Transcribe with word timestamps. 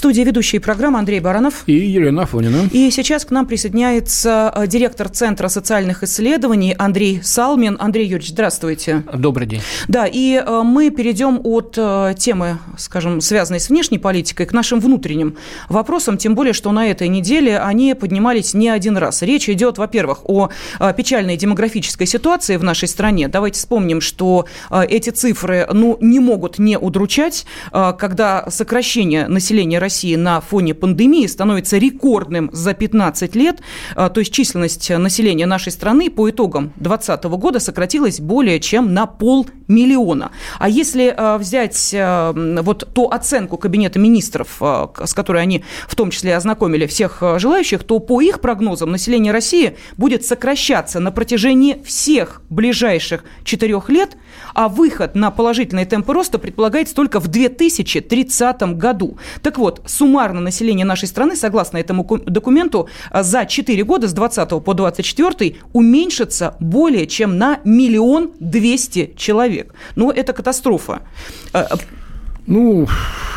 студии 0.00 0.22
ведущие 0.22 0.62
программы 0.62 0.98
Андрей 0.98 1.20
Баранов 1.20 1.64
и 1.66 1.74
Елена 1.74 2.22
Афонина. 2.22 2.70
И 2.72 2.90
сейчас 2.90 3.26
к 3.26 3.30
нам 3.30 3.44
присоединяется 3.44 4.50
э, 4.56 4.66
директор 4.66 5.10
Центра 5.10 5.48
социальных 5.48 6.02
исследований 6.02 6.74
Андрей 6.78 7.20
Салмин. 7.22 7.76
Андрей 7.78 8.06
Юрьевич, 8.06 8.30
здравствуйте. 8.30 9.02
Добрый 9.12 9.46
день. 9.46 9.60
Да, 9.88 10.06
и 10.06 10.42
э, 10.42 10.62
мы 10.64 10.88
перейдем 10.88 11.38
от 11.44 11.74
э, 11.76 12.14
темы, 12.16 12.56
скажем, 12.78 13.20
связанной 13.20 13.60
с 13.60 13.68
внешней 13.68 13.98
политикой, 13.98 14.46
к 14.46 14.54
нашим 14.54 14.80
внутренним 14.80 15.36
вопросам, 15.68 16.16
тем 16.16 16.34
более, 16.34 16.54
что 16.54 16.72
на 16.72 16.86
этой 16.86 17.08
неделе 17.08 17.58
они 17.58 17.92
поднимались 17.92 18.54
не 18.54 18.70
один 18.70 18.96
раз. 18.96 19.20
Речь 19.20 19.50
идет, 19.50 19.76
во-первых, 19.76 20.20
о 20.24 20.48
печальной 20.96 21.36
демографической 21.36 22.06
ситуации 22.06 22.56
в 22.56 22.64
нашей 22.64 22.88
стране. 22.88 23.28
Давайте 23.28 23.58
вспомним, 23.58 24.00
что 24.00 24.46
эти 24.70 25.10
цифры 25.10 25.68
ну, 25.70 25.98
не 26.00 26.20
могут 26.20 26.58
не 26.58 26.78
удручать, 26.78 27.44
когда 27.70 28.48
сокращение 28.48 29.28
населения 29.28 29.78
России 29.78 29.89
России 29.90 30.14
на 30.14 30.40
фоне 30.40 30.72
пандемии 30.72 31.26
становится 31.26 31.76
рекордным 31.76 32.48
за 32.52 32.74
15 32.74 33.34
лет. 33.34 33.58
А, 33.96 34.08
то 34.08 34.20
есть 34.20 34.32
численность 34.32 34.88
населения 34.88 35.46
нашей 35.46 35.72
страны 35.72 36.10
по 36.10 36.30
итогам 36.30 36.72
2020 36.76 37.24
года 37.40 37.58
сократилась 37.58 38.20
более 38.20 38.60
чем 38.60 38.94
на 38.94 39.06
полмиллиона. 39.06 40.30
А 40.60 40.68
если 40.68 41.12
а, 41.16 41.38
взять 41.38 41.92
а, 41.92 42.32
вот 42.62 42.88
ту 42.94 43.08
оценку 43.08 43.56
Кабинета 43.56 43.98
министров, 43.98 44.60
с 44.60 45.12
которой 45.12 45.42
они 45.42 45.64
в 45.88 45.96
том 45.96 46.10
числе 46.10 46.36
ознакомили 46.36 46.86
всех 46.86 47.20
желающих, 47.38 47.82
то 47.82 47.98
по 47.98 48.20
их 48.20 48.40
прогнозам 48.40 48.92
население 48.92 49.32
России 49.32 49.76
будет 49.96 50.24
сокращаться 50.24 51.00
на 51.00 51.10
протяжении 51.10 51.82
всех 51.84 52.42
ближайших 52.48 53.24
четырех 53.42 53.88
лет, 53.88 54.16
а 54.54 54.68
выход 54.68 55.16
на 55.16 55.32
положительные 55.32 55.86
темпы 55.86 56.12
роста 56.12 56.38
предполагается 56.38 56.94
только 56.94 57.18
в 57.18 57.26
2030 57.26 58.62
году. 58.76 59.18
Так 59.42 59.58
вот, 59.58 59.79
суммарно 59.86 60.40
население 60.40 60.86
нашей 60.86 61.08
страны, 61.08 61.36
согласно 61.36 61.78
этому 61.78 62.06
документу, 62.26 62.88
а, 63.10 63.22
за 63.22 63.46
4 63.46 63.84
года 63.84 64.08
с 64.08 64.12
20 64.12 64.60
по 64.60 64.74
24 64.74 65.56
уменьшится 65.72 66.56
более 66.60 67.06
чем 67.06 67.38
на 67.38 67.60
миллион 67.64 68.32
двести 68.40 69.14
человек. 69.16 69.74
Ну, 69.96 70.10
это 70.10 70.32
катастрофа. 70.32 71.02
Ну, 72.46 72.86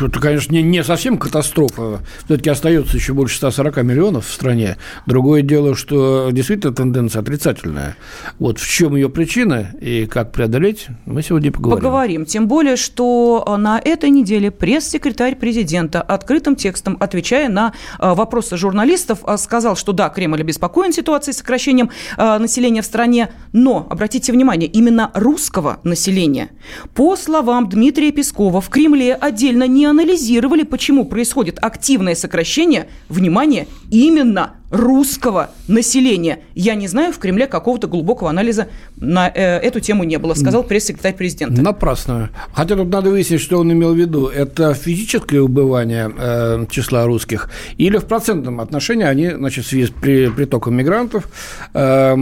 это, 0.00 0.20
конечно, 0.20 0.52
не, 0.52 0.62
не 0.62 0.82
совсем 0.82 1.18
катастрофа. 1.18 2.00
Все-таки 2.24 2.50
остается 2.50 2.96
еще 2.96 3.12
больше 3.12 3.36
140 3.36 3.76
миллионов 3.82 4.26
в 4.26 4.32
стране. 4.32 4.76
Другое 5.06 5.42
дело, 5.42 5.74
что 5.76 6.30
действительно 6.32 6.74
тенденция 6.74 7.22
отрицательная. 7.22 7.96
Вот 8.38 8.58
в 8.58 8.68
чем 8.68 8.96
ее 8.96 9.08
причина 9.08 9.68
и 9.80 10.06
как 10.06 10.32
преодолеть, 10.32 10.86
мы 11.06 11.22
сегодня 11.22 11.52
поговорим. 11.52 11.82
Поговорим. 11.82 12.24
Тем 12.24 12.48
более, 12.48 12.76
что 12.76 13.44
э, 13.46 13.56
на 13.56 13.78
этой 13.78 14.10
неделе 14.10 14.50
пресс-секретарь 14.50 15.36
президента 15.36 16.02
открытым 16.02 16.56
текстом, 16.56 16.96
отвечая 16.98 17.48
на 17.48 17.72
э, 17.98 18.14
вопросы 18.14 18.56
журналистов, 18.56 19.20
э, 19.26 19.36
сказал, 19.36 19.76
что 19.76 19.92
да, 19.92 20.08
Кремль 20.08 20.40
обеспокоен 20.40 20.92
ситуацией 20.92 21.34
с 21.34 21.38
сокращением 21.38 21.90
населения 22.16 22.82
в 22.82 22.84
стране, 22.84 23.30
но, 23.52 23.86
обратите 23.90 24.32
внимание, 24.32 24.68
именно 24.68 25.10
русского 25.14 25.78
населения. 25.84 26.50
По 26.94 27.16
словам 27.16 27.68
Дмитрия 27.68 28.12
Пескова, 28.12 28.60
в 28.60 28.68
Кремле 28.68 28.93
Кремле 28.94 29.14
отдельно 29.16 29.66
не 29.66 29.86
анализировали, 29.86 30.62
почему 30.62 31.04
происходит 31.04 31.58
активное 31.60 32.14
сокращение, 32.14 32.86
внимание, 33.08 33.66
именно 33.90 34.54
русского 34.74 35.50
населения. 35.68 36.40
Я 36.54 36.74
не 36.74 36.88
знаю, 36.88 37.12
в 37.12 37.18
Кремле 37.18 37.46
какого-то 37.46 37.86
глубокого 37.86 38.28
анализа 38.28 38.68
на 38.96 39.30
э, 39.32 39.58
эту 39.58 39.80
тему 39.80 40.04
не 40.04 40.18
было, 40.18 40.34
сказал 40.34 40.64
пресс-секретарь 40.64 41.14
президента. 41.14 41.62
Напрасно. 41.62 42.30
Хотя 42.52 42.76
тут 42.76 42.88
надо 42.88 43.10
выяснить, 43.10 43.40
что 43.40 43.58
он 43.58 43.72
имел 43.72 43.94
в 43.94 43.96
виду. 43.96 44.26
Это 44.26 44.74
физическое 44.74 45.40
убывание 45.40 46.12
э, 46.16 46.66
числа 46.70 47.06
русских 47.06 47.50
или 47.78 47.98
в 47.98 48.04
процентном 48.04 48.60
отношении 48.60 49.04
они, 49.04 49.30
значит, 49.30 49.64
в 49.64 49.68
связи 49.68 49.86
с 49.86 49.90
при, 49.90 50.28
притоком 50.28 50.74
мигрантов, 50.74 51.28
э, 51.72 52.14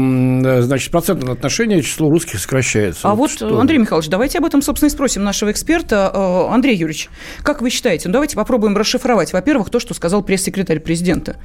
значит, 0.63 0.89
в 0.89 0.93
процентном 0.93 1.31
отношении 1.31 1.81
число 1.81 2.11
русских 2.11 2.39
сокращается. 2.39 3.09
А 3.09 3.15
вот, 3.15 3.23
вот 3.23 3.31
что? 3.31 3.61
Андрей 3.61 3.79
Михайлович, 3.79 4.09
давайте 4.09 4.39
об 4.39 4.45
этом, 4.45 4.61
собственно, 4.61 4.89
и 4.89 4.91
спросим 4.91 5.25
нашего 5.25 5.51
эксперта. 5.51 6.11
Э, 6.13 6.53
Андрей 6.53 6.77
Юрьевич, 6.77 7.09
как 7.43 7.63
вы 7.63 7.71
считаете? 7.71 8.09
Ну, 8.09 8.13
давайте 8.13 8.37
попробуем 8.37 8.77
расшифровать, 8.77 9.33
во-первых, 9.33 9.71
то, 9.71 9.81
что 9.81 9.95
сказал 9.95 10.23
пресс-секретарь 10.23 10.81
президента. 10.81 11.37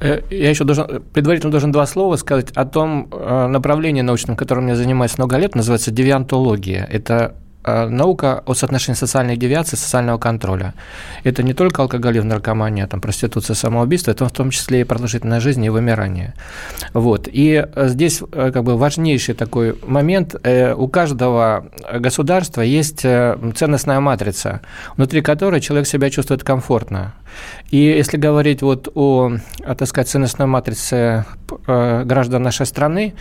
Э, 0.00 0.20
я 0.50 0.52
еще 0.52 0.64
должен, 0.64 1.02
предварительно 1.12 1.50
должен 1.50 1.72
два 1.72 1.86
слова 1.86 2.16
сказать 2.16 2.50
о 2.54 2.64
том 2.64 3.08
э, 3.10 3.46
направлении 3.46 4.02
научном, 4.02 4.36
которым 4.36 4.66
я 4.66 4.76
занимаюсь 4.76 5.16
много 5.16 5.36
лет, 5.36 5.54
называется 5.54 5.90
девиантология. 5.90 6.84
Это 6.90 7.36
наука 7.64 8.42
о 8.46 8.54
соотношении 8.54 8.96
социальных 8.96 9.38
девиаций, 9.38 9.76
социального 9.76 10.18
контроля. 10.18 10.74
Это 11.24 11.42
не 11.42 11.52
только 11.52 11.82
алкоголизм, 11.82 12.28
наркомания, 12.28 12.86
там, 12.86 13.00
проституция, 13.00 13.54
самоубийство, 13.54 14.12
это 14.12 14.26
в 14.26 14.32
том 14.32 14.50
числе 14.50 14.80
и 14.80 14.84
продолжительная 14.84 15.40
жизнь 15.40 15.64
и 15.64 15.68
вымирание. 15.68 16.34
Вот. 16.94 17.28
И 17.30 17.66
э, 17.74 17.88
здесь 17.88 18.22
э, 18.32 18.50
как 18.52 18.64
бы 18.64 18.76
важнейший 18.76 19.34
такой 19.34 19.78
момент. 19.86 20.34
У 20.76 20.88
каждого 20.88 21.66
государства 21.92 22.62
есть 22.62 23.00
ценностная 23.00 24.00
матрица, 24.00 24.60
внутри 24.96 25.20
которой 25.20 25.60
человек 25.60 25.86
себя 25.86 26.10
чувствует 26.10 26.42
комфортно. 26.44 27.14
И 27.70 27.76
если 27.76 28.16
говорить 28.16 28.62
вот 28.62 28.88
о, 28.94 29.32
так 29.64 29.86
сказать, 29.86 30.08
ценностной 30.08 30.46
матрице 30.46 31.24
граждан 31.66 32.42
нашей 32.42 32.66
страны, 32.66 33.14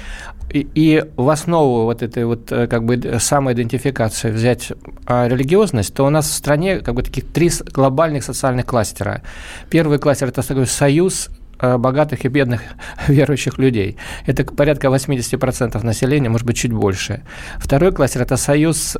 и, 0.50 0.68
и 0.74 1.06
в 1.16 1.30
основу 1.30 1.84
вот 1.84 2.02
этой 2.02 2.26
вот 2.26 2.48
как 2.50 2.84
бы 2.84 3.20
самоидентификации 3.20 4.28
взять 4.31 4.72
а, 5.06 5.28
религиозность, 5.28 5.94
то 5.94 6.06
у 6.06 6.09
нас 6.09 6.29
в 6.29 6.34
стране 6.34 6.79
как 6.79 6.95
бы 6.95 7.03
таких 7.03 7.28
три 7.31 7.50
глобальных 7.73 8.23
социальных 8.23 8.66
кластера. 8.66 9.22
Первый 9.69 10.00
кластер– 10.00 10.28
это 10.29 10.47
такой 10.47 10.67
союз 10.67 11.29
а, 11.59 11.78
богатых 11.78 12.25
и 12.25 12.28
бедных 12.29 12.62
верующих 13.07 13.57
людей. 13.57 13.97
Это 14.25 14.45
порядка 14.45 14.88
80% 14.88 15.84
населения, 15.84 16.29
может 16.29 16.47
быть, 16.47 16.57
чуть 16.57 16.72
больше. 16.72 17.22
Второй 17.57 17.91
кластер– 17.91 18.22
это 18.23 18.38
союз 18.38 18.97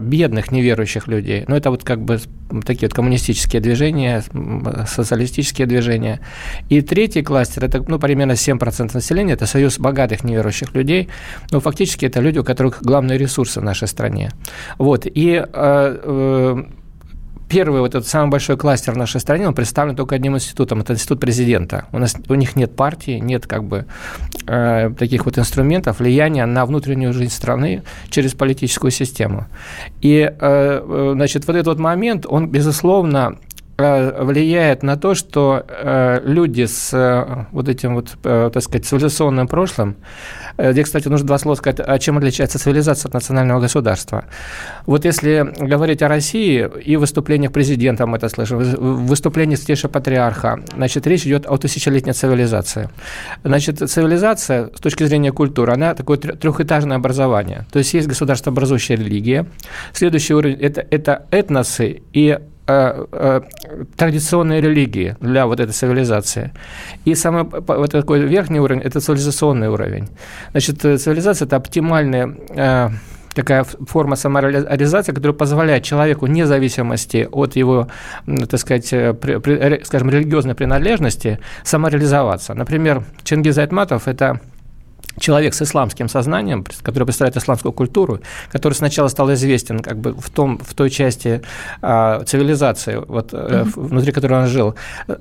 бедных 0.00 0.50
неверующих 0.50 1.08
людей. 1.08 1.44
Ну, 1.46 1.56
это 1.56 1.70
вот 1.70 1.84
как 1.84 2.00
бы 2.00 2.18
такие 2.64 2.88
вот 2.88 2.94
коммунистические 2.94 3.60
движения, 3.60 4.22
социалистические 4.86 5.66
движения. 5.66 6.20
И 6.70 6.80
третий 6.80 7.22
кластер, 7.22 7.64
это 7.64 7.84
ну, 7.86 7.98
примерно 7.98 8.32
7% 8.32 8.90
населения, 8.94 9.34
это 9.34 9.46
союз 9.46 9.78
богатых 9.78 10.24
неверующих 10.24 10.74
людей. 10.74 11.08
Ну, 11.50 11.60
фактически 11.60 12.06
это 12.06 12.20
люди, 12.20 12.38
у 12.38 12.44
которых 12.44 12.82
главные 12.82 13.18
ресурсы 13.18 13.60
в 13.60 13.64
нашей 13.64 13.88
стране. 13.88 14.30
Вот. 14.78 15.06
И 15.06 15.34
э, 15.34 15.44
э, 15.52 16.64
первый 17.48 17.80
вот 17.80 17.94
этот 17.94 18.06
самый 18.06 18.30
большой 18.30 18.56
кластер 18.56 18.92
в 18.92 18.96
нашей 18.96 19.20
стране, 19.20 19.48
он 19.48 19.54
представлен 19.54 19.96
только 19.96 20.14
одним 20.14 20.36
институтом, 20.36 20.80
это 20.80 20.92
институт 20.92 21.20
президента. 21.20 21.86
У, 21.92 21.98
нас, 21.98 22.14
у 22.28 22.34
них 22.34 22.56
нет 22.56 22.76
партии, 22.76 23.18
нет 23.18 23.46
как 23.46 23.64
бы 23.64 23.86
э, 24.46 24.90
таких 24.98 25.24
вот 25.24 25.38
инструментов 25.38 25.98
влияния 26.00 26.46
на 26.46 26.66
внутреннюю 26.66 27.12
жизнь 27.12 27.32
страны 27.32 27.82
через 28.10 28.34
политическую 28.34 28.90
систему. 28.90 29.46
И, 30.00 30.18
э, 30.18 30.32
э 30.40 31.10
значит, 31.14 31.46
вот 31.46 31.56
этот 31.56 31.66
вот 31.66 31.78
момент, 31.78 32.26
он, 32.28 32.48
безусловно, 32.48 33.38
влияет 33.78 34.82
на 34.82 34.96
то, 34.96 35.14
что 35.14 35.64
э, 35.68 36.20
люди 36.24 36.64
с 36.66 36.92
э, 36.92 37.46
вот 37.52 37.68
этим 37.68 37.94
вот, 37.94 38.16
так 38.22 38.60
сказать, 38.60 38.84
цивилизационным 38.84 39.46
прошлым, 39.46 39.96
где, 40.58 40.82
кстати, 40.82 41.06
нужно 41.06 41.28
два 41.28 41.38
слова 41.38 41.54
сказать, 41.54 41.78
о 41.78 41.96
чем 42.00 42.18
отличается 42.18 42.58
цивилизация 42.58 43.08
от 43.08 43.14
национального 43.14 43.60
государства. 43.60 44.24
Вот 44.86 45.04
если 45.04 45.54
говорить 45.60 46.02
о 46.02 46.08
России 46.08 46.68
и 46.84 46.96
выступлениях 46.96 47.52
президента, 47.52 48.04
мы 48.06 48.16
это 48.16 48.28
слышим, 48.28 48.58
выступлении 48.58 49.54
Святейшего 49.54 49.92
Патриарха, 49.92 50.58
значит, 50.74 51.06
речь 51.06 51.24
идет 51.24 51.46
о 51.46 51.56
тысячелетней 51.56 52.14
цивилизации. 52.14 52.90
Значит, 53.44 53.78
цивилизация 53.78 54.70
с 54.74 54.80
точки 54.80 55.04
зрения 55.04 55.30
культуры, 55.30 55.72
она 55.72 55.94
такое 55.94 56.18
трехэтажное 56.18 56.96
образование. 56.96 57.64
То 57.70 57.78
есть 57.78 57.94
есть 57.94 58.08
государствообразующая 58.08 58.96
религия, 58.96 59.46
следующий 59.92 60.34
уровень 60.34 60.56
это,– 60.56 60.84
это 60.90 61.26
этносы 61.30 62.02
и 62.12 62.40
Э, 62.70 63.06
э, 63.12 63.40
традиционной 63.96 64.60
религии 64.60 65.16
для 65.20 65.46
вот 65.46 65.58
этой 65.58 65.72
цивилизации. 65.72 66.52
И 67.06 67.14
самый 67.14 67.44
вот 67.44 67.90
такой 67.90 68.20
верхний 68.20 68.60
уровень– 68.60 68.82
это 68.84 69.00
цивилизационный 69.00 69.68
уровень. 69.68 70.08
Значит, 70.50 70.84
э, 70.84 70.98
цивилизация– 70.98 71.46
это 71.48 71.56
оптимальный 71.56 72.34
такая 73.34 73.64
форма 73.64 74.16
самореализации, 74.16 75.12
которая 75.12 75.32
позволяет 75.32 75.82
человеку, 75.84 76.26
вне 76.26 76.44
зависимости 76.44 77.26
от 77.32 77.56
его, 77.56 77.88
так 78.26 78.60
сказать, 78.60 78.90
при, 78.90 79.84
скажем, 79.84 80.10
религиозной 80.10 80.54
принадлежности, 80.54 81.38
самореализоваться. 81.64 82.54
Например, 82.54 83.04
Чингиз 83.22 83.58
Айтматов– 83.58 84.02
это 84.08 84.40
человек 85.20 85.54
с 85.54 85.62
исламским 85.62 86.08
сознанием, 86.08 86.64
который 86.82 87.04
представляет 87.04 87.36
исламскую 87.36 87.72
культуру, 87.72 88.20
который 88.52 88.74
сначала 88.74 89.08
стал 89.08 89.32
известен 89.32 89.80
как 89.80 89.98
бы 89.98 90.12
в, 90.12 90.30
том, 90.30 90.58
в 90.58 90.74
той 90.74 90.90
части 90.90 91.42
э, 91.82 92.22
цивилизации, 92.26 93.02
вот, 93.06 93.30
э, 93.32 93.64
внутри 93.74 94.12
которой 94.12 94.40
он 94.40 94.46
жил. 94.46 94.74
Э, 95.08 95.14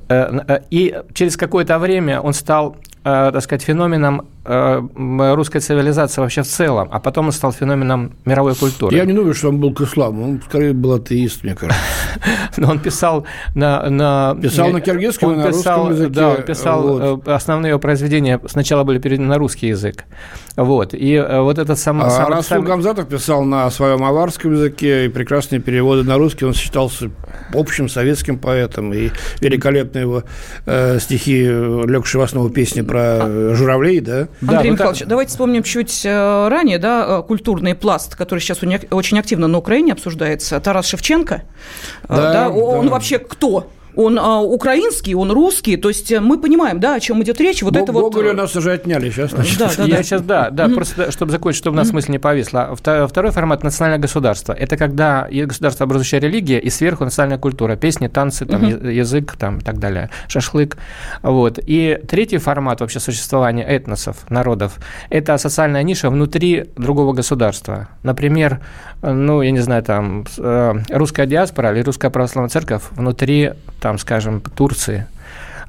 э, 0.47 0.59
и 0.69 1.01
через 1.13 1.37
какое-то 1.37 1.79
время 1.79 2.21
он 2.21 2.33
стал 2.33 2.77
Э, 3.07 3.31
так 3.31 3.41
сказать, 3.41 3.63
феноменом 3.63 4.27
э, 4.47 5.35
русской 5.35 5.59
цивилизации 5.59 6.21
вообще 6.21 6.41
в 6.41 6.47
целом, 6.47 6.89
а 6.91 6.99
потом 6.99 7.27
он 7.27 7.31
стал 7.31 7.51
феноменом 7.51 8.13
мировой 8.25 8.55
культуры. 8.55 8.95
Я 8.95 9.05
не 9.05 9.13
думаю, 9.13 9.33
что 9.33 9.49
он 9.49 9.59
был 9.59 9.73
к 9.73 9.81
исламу, 9.81 10.23
он 10.23 10.41
скорее 10.47 10.73
был 10.73 10.93
атеист, 10.93 11.43
мне 11.43 11.55
кажется. 11.55 11.81
Но 12.57 12.71
он 12.71 12.79
писал 12.79 13.25
на... 13.55 13.89
на 13.89 14.37
писал 14.41 14.69
на 14.69 14.81
киргизском 14.81 15.33
и 15.33 15.35
на 15.35 15.47
русском 15.47 15.91
языке. 15.91 16.09
Да, 16.13 16.29
он 16.29 16.43
писал, 16.43 16.81
вот. 16.87 17.27
Э, 17.27 17.33
основные 17.33 17.71
его 17.71 17.79
произведения 17.79 18.39
сначала 18.47 18.83
были 18.83 18.99
переведены 18.99 19.27
на 19.27 19.37
русский 19.37 19.67
язык. 19.67 20.05
Вот, 20.55 20.93
и 20.93 21.23
вот 21.39 21.59
этот 21.59 21.77
сам... 21.77 22.01
А 22.01 22.09
сам, 22.09 22.29
Расул 22.29 22.43
сам... 22.57 22.63
Гамзатов 22.63 23.07
писал 23.07 23.43
на 23.43 23.69
своем 23.69 24.03
аварском 24.03 24.53
языке, 24.53 25.05
и 25.05 25.07
прекрасные 25.09 25.61
переводы 25.61 26.03
на 26.03 26.17
русский, 26.17 26.45
он 26.45 26.53
считался 26.53 27.11
общим 27.53 27.89
советским 27.89 28.39
поэтом, 28.39 28.91
и 28.93 29.11
великолепные 29.39 30.01
его 30.01 30.23
э, 30.65 30.97
стихи, 30.99 31.43
легшие 31.43 32.21
в 32.21 32.23
основу 32.23 32.49
песни 32.49 32.81
про 32.81 33.53
журавлей, 33.53 33.99
да? 33.99 34.27
Андрей 34.41 34.69
да, 34.69 34.69
Михайлович, 34.69 34.99
так... 34.99 35.07
давайте 35.07 35.31
вспомним 35.31 35.63
чуть 35.63 36.05
э, 36.05 36.47
ранее, 36.47 36.77
да, 36.77 37.05
э, 37.07 37.23
культурный 37.23 37.73
пласт, 37.73 38.15
который 38.15 38.39
сейчас 38.39 38.59
очень 38.91 39.19
активно 39.19 39.47
на 39.47 39.57
Украине 39.57 39.93
обсуждается. 39.93 40.59
Тарас 40.59 40.87
Шевченко. 40.87 41.43
Э, 42.03 42.07
да, 42.07 42.33
да, 42.33 42.49
он 42.49 42.85
да. 42.85 42.91
вообще 42.91 43.17
кто? 43.17 43.67
Он 43.97 44.19
а, 44.19 44.41
украинский, 44.41 45.15
он 45.15 45.31
русский, 45.31 45.75
то 45.75 45.89
есть 45.89 46.11
э, 46.11 46.19
мы 46.19 46.39
понимаем, 46.39 46.79
да, 46.79 46.95
о 46.95 46.99
чем 46.99 47.23
идет 47.23 47.41
речь. 47.41 47.63
Вот 47.63 47.73
Бог, 47.73 47.83
это 47.83 47.91
вот... 47.91 48.13
Гоголя 48.13 48.33
нас 48.33 48.55
уже 48.55 48.71
отняли 48.73 49.09
сейчас. 49.09 49.31
Значит. 49.31 49.57
Да, 49.57 49.71
да, 49.75 49.83
Я 49.83 49.97
да. 49.97 50.03
сейчас, 50.03 50.21
да, 50.21 50.49
да, 50.51 50.65
mm-hmm. 50.65 50.75
просто 50.75 51.11
чтобы 51.11 51.31
закончить, 51.31 51.57
чтобы 51.57 51.75
у 51.75 51.77
нас 51.77 51.89
mm-hmm. 51.89 51.93
мысль 51.93 52.11
не 52.11 52.19
повисла. 52.19 52.75
Второй 52.75 53.31
формат– 53.31 53.63
национальное 53.63 53.99
государство. 53.99 54.53
Это 54.53 54.77
когда 54.77 55.27
государство 55.31 55.85
образующая 55.85 56.19
религия 56.19 56.59
и 56.59 56.69
сверху 56.69 57.05
национальная 57.05 57.39
культура, 57.39 57.75
песни, 57.75 58.07
танцы, 58.07 58.45
там, 58.45 58.63
mm-hmm. 58.63 58.93
язык 58.93 59.35
там, 59.37 59.57
и 59.57 59.61
так 59.61 59.79
далее, 59.79 60.11
шашлык. 60.27 60.77
Вот. 61.23 61.59
И 61.65 61.99
третий 62.07 62.37
формат 62.37 62.81
вообще 62.81 62.99
существования 62.99 63.63
этносов, 63.63 64.29
народов– 64.29 64.77
это 65.09 65.37
социальная 65.39 65.81
ниша 65.81 66.11
внутри 66.11 66.69
другого 66.75 67.13
государства. 67.13 67.87
Например, 68.03 68.59
ну, 69.01 69.41
я 69.41 69.51
не 69.51 69.59
знаю, 69.59 69.83
там, 69.83 70.25
э, 70.37 70.73
русская 70.89 71.25
диаспора 71.25 71.71
или 71.73 71.81
русская 71.81 72.09
православная 72.09 72.49
церковь 72.49 72.83
внутри 72.91 73.53
там, 73.79 73.86
скажем, 73.97 74.41
Турции– 74.41 75.05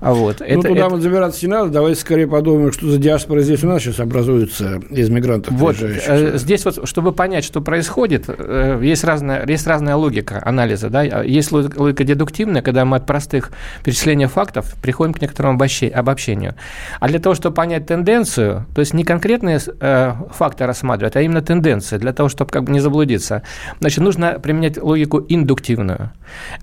вот. 0.00 0.41
Ну, 0.41 0.47
это, 0.47 0.69
туда 0.69 0.81
это... 0.81 0.89
вот 0.91 1.00
забираться 1.00 1.47
не 1.47 1.53
надо. 1.53 1.71
Давайте 1.71 2.00
скорее 2.00 2.27
подумаем, 2.27 2.73
что 2.73 2.89
за 2.89 2.99
диаспора 2.99 3.41
здесь 3.41 3.65
у 3.65 3.69
нас 3.69 3.83
сейчас 3.83 4.00
образуется 4.00 4.81
из 4.91 5.11
мигрантов. 5.11 5.55
Вот. 5.55 5.77
Э, 5.81 6.39
здесь 6.39 6.65
вот, 6.65 6.89
чтобы 6.89 7.12
понять, 7.12 7.45
что 7.45 7.61
происходит, 7.61 8.27
э, 8.29 8.81
есть 8.83 9.05
разная, 9.05 9.45
есть 9.47 9.67
разная 9.67 9.97
логика 9.97 10.41
анализа. 10.45 10.89
Да? 10.89 11.03
Есть 11.03 11.53
логика 11.53 12.05
дедуктивная, 12.05 12.62
когда 12.62 12.85
мы 12.85 12.97
от 12.97 13.06
простых 13.06 13.50
перечислений 13.85 14.27
фактов 14.27 14.75
приходим 14.81 15.15
к 15.15 15.21
некоторому 15.21 15.59
обобщению. 15.95 16.55
А 17.00 17.09
для 17.09 17.19
того, 17.19 17.35
чтобы 17.35 17.55
понять 17.55 17.87
тенденцию, 17.87 18.67
то 18.75 18.81
есть 18.81 18.95
не 18.95 19.05
конкретные 19.05 19.59
э, 19.81 20.15
факты 20.33 20.67
рассматривать, 20.67 21.17
а 21.17 21.21
именно 21.21 21.43
тенденции, 21.43 21.99
для 21.99 22.12
того, 22.12 22.29
чтобы 22.29 22.50
как 22.50 22.65
бы 22.65 22.73
не 22.73 22.81
заблудиться, 22.81 23.43
значит, 23.81 24.05
нужно 24.05 24.39
применять 24.39 24.81
логику 24.81 25.25
индуктивную. 25.29 26.12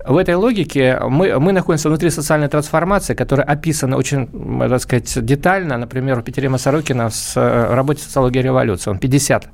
В 0.06 0.18
этой 0.18 0.36
логике 0.36 1.00
мы, 1.02 1.40
мы 1.40 1.52
находимся 1.52 1.90
внутри 1.90 2.10
социальной 2.10 2.48
трансформации, 2.48 3.14
которая 3.26 3.48
описана 3.48 3.98
очень, 3.98 4.28
так 4.70 4.82
сказать, 4.82 5.26
детально, 5.26 5.78
например, 5.78 6.20
у 6.20 6.22
Петерима 6.22 6.60
Сорокина 6.60 7.10
в 7.10 7.38
э, 7.38 7.74
работе 7.74 8.04
«Социология 8.04 8.44
революции». 8.44 8.92
Он 8.92 9.00
50 9.00 9.48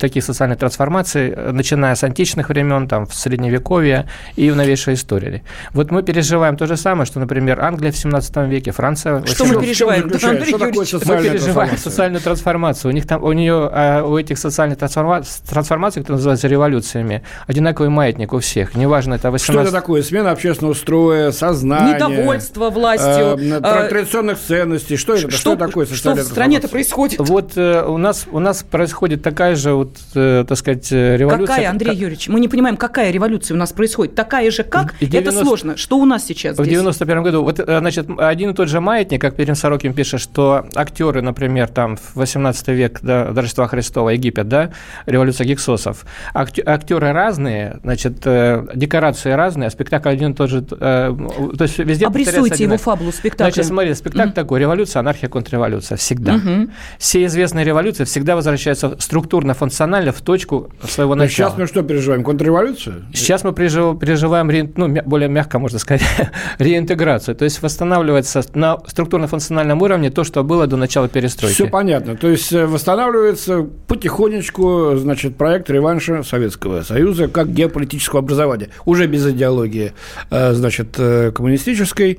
таких 0.00 0.24
социальных 0.24 0.58
трансформаций, 0.58 1.32
начиная 1.52 1.94
с 1.94 2.02
античных 2.02 2.48
времен, 2.48 2.88
там, 2.88 3.06
в 3.06 3.14
Средневековье 3.14 4.08
и 4.34 4.50
в 4.50 4.56
новейшей 4.56 4.94
истории. 4.94 5.44
Вот 5.70 5.92
мы 5.92 6.02
переживаем 6.02 6.56
то 6.56 6.66
же 6.66 6.76
самое, 6.76 7.06
что, 7.06 7.20
например, 7.20 7.60
Англия 7.60 7.92
в 7.92 7.96
17 7.96 8.36
веке, 8.48 8.72
Франция... 8.72 9.24
Что 9.26 9.44
мы 9.44 9.60
переживаем? 9.60 10.12
Что 10.12 10.28
мы 10.32 11.22
переживаем 11.22 11.76
социальную 11.76 12.20
трансформацию. 12.20 12.90
У 12.90 12.94
них 12.94 13.06
там, 13.06 13.22
у 13.22 13.32
нее, 13.32 13.70
а, 13.72 14.02
у 14.02 14.18
этих 14.18 14.38
социальных 14.38 14.78
трансформаций, 14.78 16.02
которые 16.02 16.16
называются 16.16 16.48
революциями, 16.48 17.22
одинаковый 17.46 17.90
маятник 17.90 18.32
у 18.32 18.40
всех. 18.40 18.74
Неважно, 18.74 19.14
это 19.14 19.30
18... 19.30 19.54
Что 19.54 19.60
это 19.60 19.70
такое? 19.70 20.02
Смена 20.02 20.32
общественного 20.32 20.74
строя, 20.74 21.30
сознания... 21.30 21.94
Недовольство 21.94 22.70
власти 22.70 23.03
властью. 23.03 23.03
Э, 23.04 23.88
традиционных 23.88 24.38
ценностей. 24.38 24.96
Что 24.96 25.14
это? 25.14 25.30
Что, 25.30 25.38
что 25.38 25.56
такое 25.56 25.86
Что 25.86 26.14
в 26.14 26.22
стране-то 26.22 26.68
происходит? 26.68 27.18
Вот 27.18 27.52
э, 27.56 27.84
у 27.86 27.98
нас, 27.98 28.26
у 28.30 28.38
нас 28.38 28.62
происходит 28.62 29.22
такая 29.22 29.56
же, 29.56 29.74
вот, 29.74 29.96
э, 30.14 30.44
так 30.46 30.58
сказать, 30.58 30.90
революция. 30.90 31.46
Какая, 31.46 31.70
Андрей 31.70 31.94
Юрьевич? 31.94 32.28
Мы 32.28 32.40
не 32.40 32.48
понимаем, 32.48 32.76
какая 32.76 33.10
революция 33.10 33.54
у 33.54 33.58
нас 33.58 33.72
происходит. 33.72 34.14
Такая 34.14 34.50
же 34.50 34.62
как? 34.64 34.94
90... 35.00 35.18
Это 35.18 35.44
сложно. 35.44 35.76
Что 35.76 35.98
у 35.98 36.04
нас 36.04 36.24
сейчас 36.24 36.58
В 36.58 36.66
91 36.66 37.22
году. 37.22 37.42
Вот, 37.42 37.56
значит, 37.56 38.06
один 38.18 38.50
и 38.50 38.54
тот 38.54 38.68
же 38.68 38.80
маятник, 38.80 39.20
как 39.20 39.36
Перин 39.36 39.54
Сорокин 39.54 39.94
пишет, 39.94 40.20
что 40.20 40.66
актеры, 40.74 41.22
например, 41.22 41.68
там 41.68 41.96
в 41.96 42.16
18 42.16 42.68
век 42.68 43.00
до, 43.02 43.32
Рождества 43.34 43.68
Христова, 43.68 44.10
Египет, 44.10 44.48
да, 44.48 44.70
революция 45.06 45.46
гексосов, 45.46 46.04
актеры 46.34 47.12
разные, 47.12 47.78
значит, 47.82 48.20
декорации 48.20 49.32
разные, 49.32 49.68
а 49.68 49.70
спектакль 49.70 50.08
один 50.08 50.32
и 50.32 50.34
тот 50.34 50.50
же, 50.50 50.62
то 50.62 51.16
есть 51.60 51.78
везде 51.78 52.06
Обрисуйте 52.06 52.64
его 52.64 52.76
фабулу 52.94 53.12
спектакля. 53.12 53.52
Значит, 53.52 53.66
смотри, 53.66 53.94
спектакль 53.94 54.30
mm-hmm. 54.30 54.34
такой, 54.34 54.60
революция, 54.60 55.00
анархия, 55.00 55.28
контрреволюция, 55.28 55.96
всегда. 55.96 56.36
Mm-hmm. 56.36 56.70
Все 56.98 57.24
известные 57.24 57.64
революции 57.64 58.04
всегда 58.04 58.36
возвращаются 58.36 58.96
структурно-функционально 58.98 60.12
в 60.12 60.20
точку 60.20 60.70
своего 60.88 61.14
начала. 61.14 61.50
Сейчас 61.50 61.58
мы 61.58 61.66
что 61.66 61.82
переживаем, 61.82 62.22
контрреволюцию? 62.22 63.04
Сейчас 63.12 63.44
мы 63.44 63.52
переживаем, 63.52 64.72
ну, 64.76 65.02
более 65.04 65.28
мягко 65.28 65.58
можно 65.58 65.78
сказать, 65.78 66.02
реинтеграцию. 66.58 67.34
То 67.34 67.44
есть 67.44 67.62
восстанавливается 67.62 68.42
на 68.54 68.78
структурно-функциональном 68.86 69.82
уровне 69.82 70.10
то, 70.10 70.24
что 70.24 70.44
было 70.44 70.66
до 70.66 70.76
начала 70.76 71.08
перестройки. 71.08 71.54
Все 71.54 71.66
понятно. 71.66 72.16
То 72.16 72.28
есть 72.28 72.52
э, 72.52 72.66
восстанавливается 72.66 73.66
потихонечку, 73.86 74.96
значит, 74.96 75.36
проект 75.36 75.70
реванша 75.70 76.22
Советского 76.22 76.82
Союза 76.82 77.28
как 77.28 77.52
геополитического 77.52 78.20
образования. 78.20 78.68
Уже 78.84 79.06
без 79.06 79.26
идеологии, 79.26 79.92
э, 80.30 80.52
значит, 80.52 80.94
э, 80.98 81.32
коммунистической, 81.32 82.18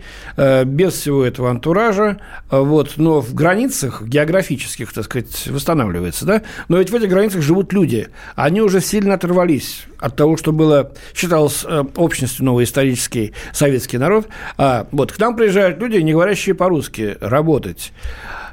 без 0.66 0.94
всего 0.94 1.24
этого 1.24 1.50
антуража, 1.50 2.20
вот, 2.50 2.94
но 2.98 3.22
в 3.22 3.34
границах 3.34 4.04
географических, 4.04 4.92
так 4.92 5.06
сказать, 5.06 5.48
восстанавливается, 5.48 6.26
да, 6.26 6.42
но 6.68 6.78
ведь 6.78 6.90
в 6.90 6.96
этих 6.96 7.10
границах 7.10 7.42
живут 7.42 7.72
люди, 7.74 8.10
они 8.36 8.62
уже 8.62 8.82
сильно 8.82 9.14
оторвались 9.14 9.86
от 10.00 10.16
того, 10.16 10.38
что 10.38 10.52
было, 10.52 10.92
считалось 11.14 11.66
э, 11.68 11.84
общностью 11.96 12.46
новый 12.46 12.66
исторический 12.66 13.34
советский 13.54 13.98
народ, 13.98 14.28
а 14.58 14.88
вот 14.92 15.12
к 15.12 15.20
нам 15.20 15.36
приезжают 15.36 15.80
люди, 15.80 15.98
не 15.98 16.14
говорящие 16.14 16.56
по-русски, 16.56 17.18
работать. 17.22 17.94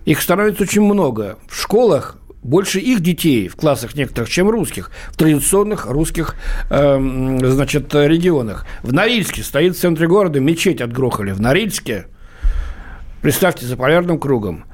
Их 0.05 0.21
становится 0.21 0.65
очень 0.65 0.83
много. 0.83 1.39
В 1.47 1.61
школах 1.61 2.17
больше 2.43 2.81
их 2.81 3.01
детей 3.01 3.49
в 3.49 3.57
классах 3.57 3.95
некоторых, 3.95 4.29
чем 4.29 4.51
русских, 4.51 4.91
в 5.11 5.17
традиционных 5.17 5.87
русских 5.87 6.35
э, 6.71 7.39
значит, 7.45 7.95
регионах. 7.95 8.67
В 8.83 8.93
Норильске 8.93 9.43
стоит 9.43 9.77
в 9.77 9.81
центре 9.81 10.09
города 10.09 10.41
мечеть 10.41 10.81
отгрохали. 10.81 11.33
В 11.33 11.41
Норильске, 11.41 12.07
представьте, 13.23 13.67
за 13.67 13.77
полярным 13.77 14.19
кругом. 14.19 14.65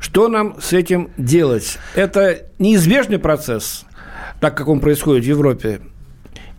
Что 0.00 0.28
нам 0.28 0.60
с 0.60 0.72
этим 0.72 1.10
делать? 1.16 1.78
Это 1.94 2.42
неизбежный 2.58 3.18
процесс, 3.18 3.84
так 4.40 4.56
как 4.56 4.68
он 4.68 4.80
происходит 4.80 5.24
в 5.24 5.28
Европе, 5.28 5.80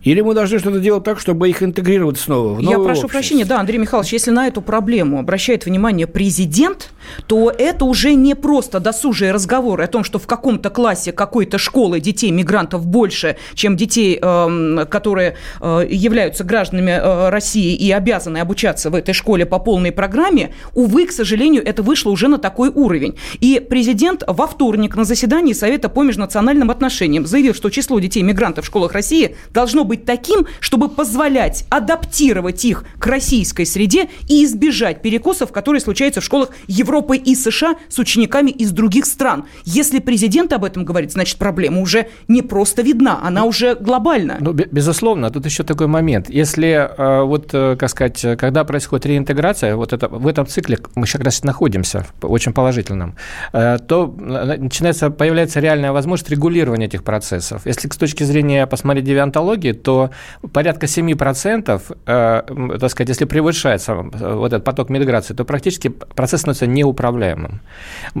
или 0.06 0.20
мы 0.20 0.34
должны 0.34 0.60
что-то 0.60 0.78
делать 0.78 1.02
так, 1.02 1.18
чтобы 1.18 1.48
их 1.48 1.64
интегрировать 1.64 2.16
снова 2.16 2.54
в 2.54 2.60
Я 2.60 2.78
прошу 2.78 2.90
общество? 2.90 3.08
прощения, 3.08 3.44
да, 3.44 3.58
Андрей 3.58 3.78
Михайлович, 3.78 4.12
если 4.12 4.30
на 4.30 4.46
эту 4.46 4.62
проблему 4.62 5.18
обращает 5.18 5.66
внимание 5.66 6.06
президент, 6.06 6.90
то 7.26 7.50
это 7.50 7.84
уже 7.84 8.14
не 8.14 8.36
просто 8.36 8.78
досужие 8.78 9.32
разговоры 9.32 9.82
о 9.82 9.86
том, 9.88 10.04
что 10.04 10.20
в 10.20 10.26
каком-то 10.28 10.70
классе 10.70 11.10
какой-то 11.10 11.58
школы 11.58 11.98
детей 11.98 12.30
мигрантов 12.30 12.86
больше, 12.86 13.36
чем 13.54 13.76
детей, 13.76 14.18
эм, 14.22 14.86
которые 14.88 15.36
э, 15.60 15.86
являются 15.90 16.44
гражданами 16.44 16.92
э, 16.92 17.28
России 17.30 17.74
и 17.74 17.90
обязаны 17.90 18.38
обучаться 18.38 18.90
в 18.90 18.94
этой 18.94 19.12
школе 19.12 19.44
по 19.44 19.58
полной 19.58 19.90
программе. 19.90 20.54
Увы, 20.74 21.06
к 21.06 21.12
сожалению, 21.12 21.66
это 21.66 21.82
вышло 21.82 22.10
уже 22.10 22.28
на 22.28 22.38
такой 22.38 22.68
уровень. 22.68 23.16
И 23.40 23.58
президент 23.58 24.22
во 24.24 24.46
вторник 24.46 24.94
на 24.94 25.02
заседании 25.04 25.52
Совета 25.52 25.88
по 25.88 26.04
межнациональным 26.04 26.70
отношениям 26.70 27.26
заявил, 27.26 27.54
что 27.54 27.70
число 27.70 27.98
детей 27.98 28.22
мигрантов 28.22 28.64
в 28.64 28.68
школах 28.68 28.92
России 28.92 29.34
должно 29.52 29.82
быть 29.82 29.95
быть 29.96 30.04
таким, 30.04 30.46
чтобы 30.60 30.88
позволять 30.88 31.64
адаптировать 31.70 32.64
их 32.64 32.84
к 32.98 33.06
российской 33.06 33.64
среде 33.64 34.08
и 34.28 34.44
избежать 34.44 35.02
перекосов, 35.02 35.52
которые 35.52 35.80
случаются 35.80 36.20
в 36.20 36.24
школах 36.24 36.50
Европы 36.66 37.16
и 37.16 37.34
США 37.34 37.76
с 37.88 37.98
учениками 37.98 38.50
из 38.50 38.70
других 38.72 39.06
стран. 39.06 39.44
Если 39.64 39.98
президент 39.98 40.52
об 40.52 40.64
этом 40.64 40.84
говорит, 40.84 41.12
значит, 41.12 41.38
проблема 41.38 41.80
уже 41.80 42.08
не 42.28 42.42
просто 42.42 42.82
видна, 42.82 43.20
она 43.22 43.44
уже 43.44 43.74
глобальна. 43.74 44.36
Ну, 44.40 44.52
безусловно, 44.52 45.30
тут 45.30 45.46
еще 45.46 45.62
такой 45.62 45.86
момент. 45.86 46.28
Если, 46.28 46.68
э, 46.68 47.22
вот, 47.22 47.50
э, 47.52 47.76
как 47.78 47.90
сказать, 47.90 48.38
когда 48.38 48.64
происходит 48.64 49.06
реинтеграция, 49.06 49.76
вот 49.76 49.92
это, 49.92 50.08
в 50.08 50.26
этом 50.26 50.46
цикле 50.46 50.78
мы 50.94 51.06
сейчас 51.06 51.18
как 51.18 51.24
раз 51.24 51.44
находимся, 51.44 52.06
очень 52.22 52.52
положительном, 52.52 53.16
э, 53.52 53.78
то 53.88 54.06
начинается, 54.06 55.10
появляется 55.10 55.60
реальная 55.60 55.92
возможность 55.92 56.30
регулирования 56.30 56.86
этих 56.86 57.02
процессов. 57.02 57.62
Если 57.64 57.88
с 57.88 57.96
точки 57.96 58.24
зрения 58.24 58.66
посмотреть 58.66 59.04
девиантологии, 59.04 59.72
то 59.86 60.10
порядка 60.52 60.86
7%, 60.86 62.78
так 62.78 62.90
сказать, 62.90 63.08
если 63.08 63.24
превышается 63.24 63.94
вот 63.94 64.52
этот 64.52 64.64
поток 64.64 64.90
миграции, 64.90 65.32
то 65.32 65.44
практически 65.44 65.88
процесс 65.88 66.40
становится 66.40 66.66
неуправляемым. 66.66 67.60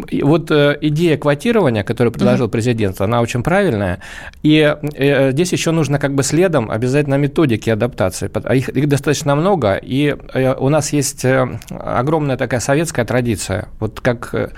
И 0.08 0.22
вот 0.22 0.52
идея 0.52 1.16
квотирования, 1.16 1.82
которую 1.82 2.12
предложил 2.12 2.48
президент, 2.48 3.00
она 3.00 3.20
очень 3.20 3.42
правильная. 3.42 3.98
И 4.44 4.76
здесь 5.32 5.52
еще 5.52 5.72
нужно 5.72 5.98
как 5.98 6.14
бы 6.14 6.22
следом 6.22 6.70
обязательно 6.70 7.16
методики 7.16 7.68
адаптации. 7.70 8.30
А 8.44 8.54
их, 8.54 8.68
их 8.68 8.88
достаточно 8.88 9.34
много, 9.34 9.74
и 9.74 10.14
э, 10.34 10.54
у 10.54 10.68
нас 10.68 10.92
есть 10.92 11.24
э, 11.24 11.58
огромная 11.70 12.36
такая 12.36 12.60
советская 12.60 13.04
традиция, 13.04 13.68
вот 13.80 14.00
как 14.00 14.30
э, 14.34 14.50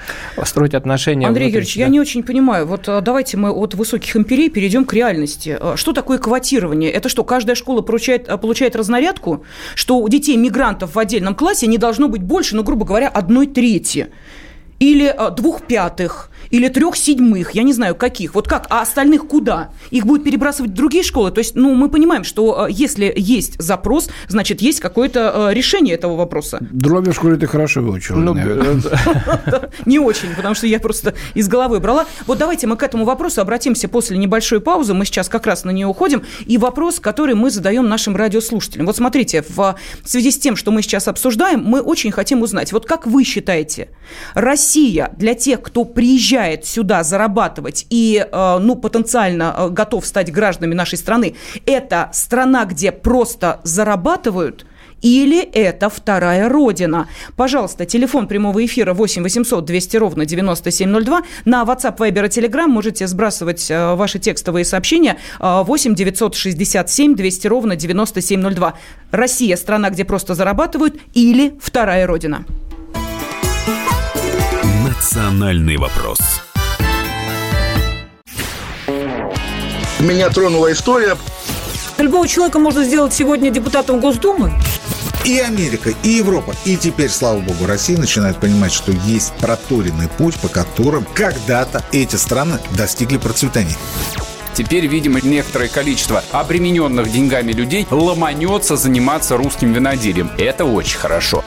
строить 0.44 0.74
отношения. 0.74 1.26
Андрей 1.26 1.46
внутри, 1.46 1.60
Юрьевич, 1.60 1.76
да? 1.76 1.82
я 1.82 1.88
не 1.88 2.00
очень 2.00 2.22
понимаю. 2.22 2.66
Вот 2.66 2.84
давайте 2.86 3.36
мы 3.36 3.50
от 3.50 3.74
высоких 3.74 4.14
империй 4.16 4.50
перейдем 4.50 4.84
к 4.84 4.92
реальности. 4.92 5.58
Что 5.76 5.92
такое 5.92 6.18
квотирование? 6.18 6.87
Это 6.90 7.08
что, 7.08 7.24
каждая 7.24 7.56
школа 7.56 7.82
получает, 7.82 8.26
получает 8.40 8.76
разнарядку, 8.76 9.44
что 9.74 9.98
у 9.98 10.08
детей 10.08 10.36
мигрантов 10.36 10.94
в 10.94 10.98
отдельном 10.98 11.34
классе 11.34 11.66
не 11.66 11.78
должно 11.78 12.08
быть 12.08 12.22
больше, 12.22 12.56
ну, 12.56 12.62
грубо 12.62 12.84
говоря, 12.84 13.08
одной 13.08 13.46
трети? 13.46 14.08
или 14.78 15.14
двух 15.36 15.62
пятых, 15.62 16.30
или 16.50 16.68
трех 16.68 16.96
седьмых, 16.96 17.52
я 17.52 17.62
не 17.62 17.72
знаю 17.72 17.94
каких. 17.94 18.34
Вот 18.34 18.48
как? 18.48 18.66
А 18.70 18.82
остальных 18.82 19.26
куда? 19.26 19.70
Их 19.90 20.06
будут 20.06 20.24
перебрасывать 20.24 20.72
в 20.72 20.74
другие 20.74 21.04
школы? 21.04 21.30
То 21.30 21.38
есть, 21.38 21.54
ну, 21.54 21.74
мы 21.74 21.88
понимаем, 21.88 22.24
что 22.24 22.66
э, 22.68 22.72
если 22.72 23.12
есть 23.16 23.60
запрос, 23.60 24.08
значит, 24.28 24.60
есть 24.60 24.80
какое-то 24.80 25.50
э, 25.50 25.54
решение 25.54 25.94
этого 25.94 26.16
вопроса. 26.16 26.58
Дроби 26.60 27.10
в 27.10 27.14
школе 27.14 27.36
ты 27.36 27.46
хорошо 27.46 27.80
выучил. 27.80 28.16
Ну, 28.16 28.34
не 29.86 29.98
очень, 29.98 30.34
потому 30.34 30.54
что 30.54 30.66
я 30.66 30.80
просто 30.80 31.14
из 31.34 31.48
головы 31.48 31.80
брала. 31.80 32.06
Вот 32.26 32.38
давайте 32.38 32.66
мы 32.66 32.76
к 32.76 32.82
этому 32.82 33.04
вопросу 33.04 33.40
обратимся 33.40 33.88
после 33.88 34.18
небольшой 34.18 34.60
паузы. 34.60 34.94
Мы 34.94 35.04
сейчас 35.04 35.28
как 35.28 35.46
раз 35.46 35.64
на 35.64 35.70
нее 35.70 35.86
уходим. 35.86 36.22
И 36.46 36.58
вопрос, 36.58 37.00
который 37.00 37.34
мы 37.34 37.50
задаем 37.50 37.88
нашим 37.88 38.16
радиослушателям. 38.16 38.86
Вот 38.86 38.96
смотрите, 38.96 39.44
в 39.48 39.76
связи 40.04 40.30
с 40.30 40.38
тем, 40.38 40.56
что 40.56 40.70
мы 40.70 40.82
сейчас 40.82 41.08
обсуждаем, 41.08 41.62
мы 41.64 41.80
очень 41.80 42.10
хотим 42.10 42.42
узнать, 42.42 42.72
вот 42.72 42.86
как 42.86 43.06
вы 43.06 43.24
считаете, 43.24 43.88
Россия 44.34 45.12
для 45.16 45.34
тех, 45.34 45.60
кто 45.62 45.84
приезжает 45.84 46.37
приезжает 46.38 46.64
сюда 46.66 47.02
зарабатывать 47.02 47.86
и, 47.90 48.24
э, 48.30 48.58
ну, 48.60 48.76
потенциально 48.76 49.54
э, 49.56 49.68
готов 49.70 50.06
стать 50.06 50.32
гражданами 50.32 50.74
нашей 50.74 50.98
страны, 50.98 51.34
это 51.66 52.10
страна, 52.12 52.64
где 52.64 52.92
просто 52.92 53.60
зарабатывают– 53.64 54.66
или 55.00 55.40
это 55.40 55.88
вторая 55.90 56.48
родина? 56.48 57.06
Пожалуйста, 57.36 57.86
телефон 57.86 58.26
прямого 58.26 58.66
эфира 58.66 58.94
8 58.94 59.22
800 59.22 59.64
200 59.64 59.96
ровно 59.96 60.24
9702. 60.24 61.22
На 61.44 61.62
WhatsApp, 61.62 61.98
Viber 61.98 62.26
и 62.26 62.28
Telegram 62.28 62.66
можете 62.66 63.06
сбрасывать 63.06 63.70
э, 63.70 63.94
ваши 63.94 64.18
текстовые 64.18 64.64
сообщения 64.64 65.16
8 65.38 65.94
967 65.94 67.14
200 67.14 67.46
ровно 67.46 67.76
9702. 67.76 68.74
Россия– 69.12 69.56
страна, 69.56 69.90
где 69.90 70.04
просто 70.04 70.34
зарабатывают, 70.34 70.96
или 71.14 71.56
вторая 71.62 72.04
родина? 72.04 72.44
Национальный 74.98 75.76
вопрос. 75.76 76.18
Меня 80.00 80.28
тронула 80.28 80.72
история. 80.72 81.16
Любого 81.98 82.26
человека 82.26 82.58
можно 82.58 82.82
сделать 82.82 83.14
сегодня 83.14 83.50
депутатом 83.50 84.00
Госдумы. 84.00 84.52
И 85.24 85.38
Америка, 85.38 85.90
и 86.02 86.08
Европа, 86.08 86.52
и 86.64 86.76
теперь, 86.76 87.10
слава 87.10 87.38
богу, 87.38 87.64
Россия 87.66 87.96
начинает 87.96 88.38
понимать, 88.38 88.72
что 88.72 88.90
есть 88.90 89.32
проторенный 89.34 90.08
путь, 90.08 90.34
по 90.40 90.48
которым 90.48 91.06
когда-то 91.14 91.84
эти 91.92 92.16
страны 92.16 92.58
достигли 92.76 93.18
процветания. 93.18 93.76
Теперь, 94.54 94.88
видимо, 94.88 95.20
некоторое 95.20 95.68
количество 95.68 96.24
обремененных 96.32 97.08
деньгами 97.12 97.52
людей 97.52 97.86
ломанется 97.88 98.74
заниматься 98.74 99.36
русским 99.36 99.72
виноделием. 99.72 100.32
Это 100.38 100.64
очень 100.64 100.98
хорошо. 100.98 101.44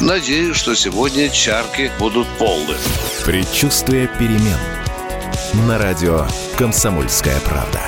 Надеюсь, 0.00 0.56
что 0.56 0.74
сегодня 0.74 1.30
чарки 1.30 1.90
будут 1.98 2.28
полны. 2.38 2.74
Предчувствие 3.24 4.06
перемен. 4.06 4.58
На 5.66 5.78
радио 5.78 6.26
«Комсомольская 6.58 7.40
правда». 7.40 7.80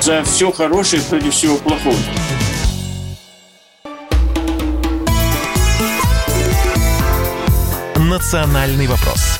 За 0.00 0.24
все 0.24 0.50
хорошее 0.50 1.02
против 1.02 1.32
всего 1.32 1.58
плохого. 1.58 1.96
Национальный 7.96 8.88
вопрос 8.88 9.35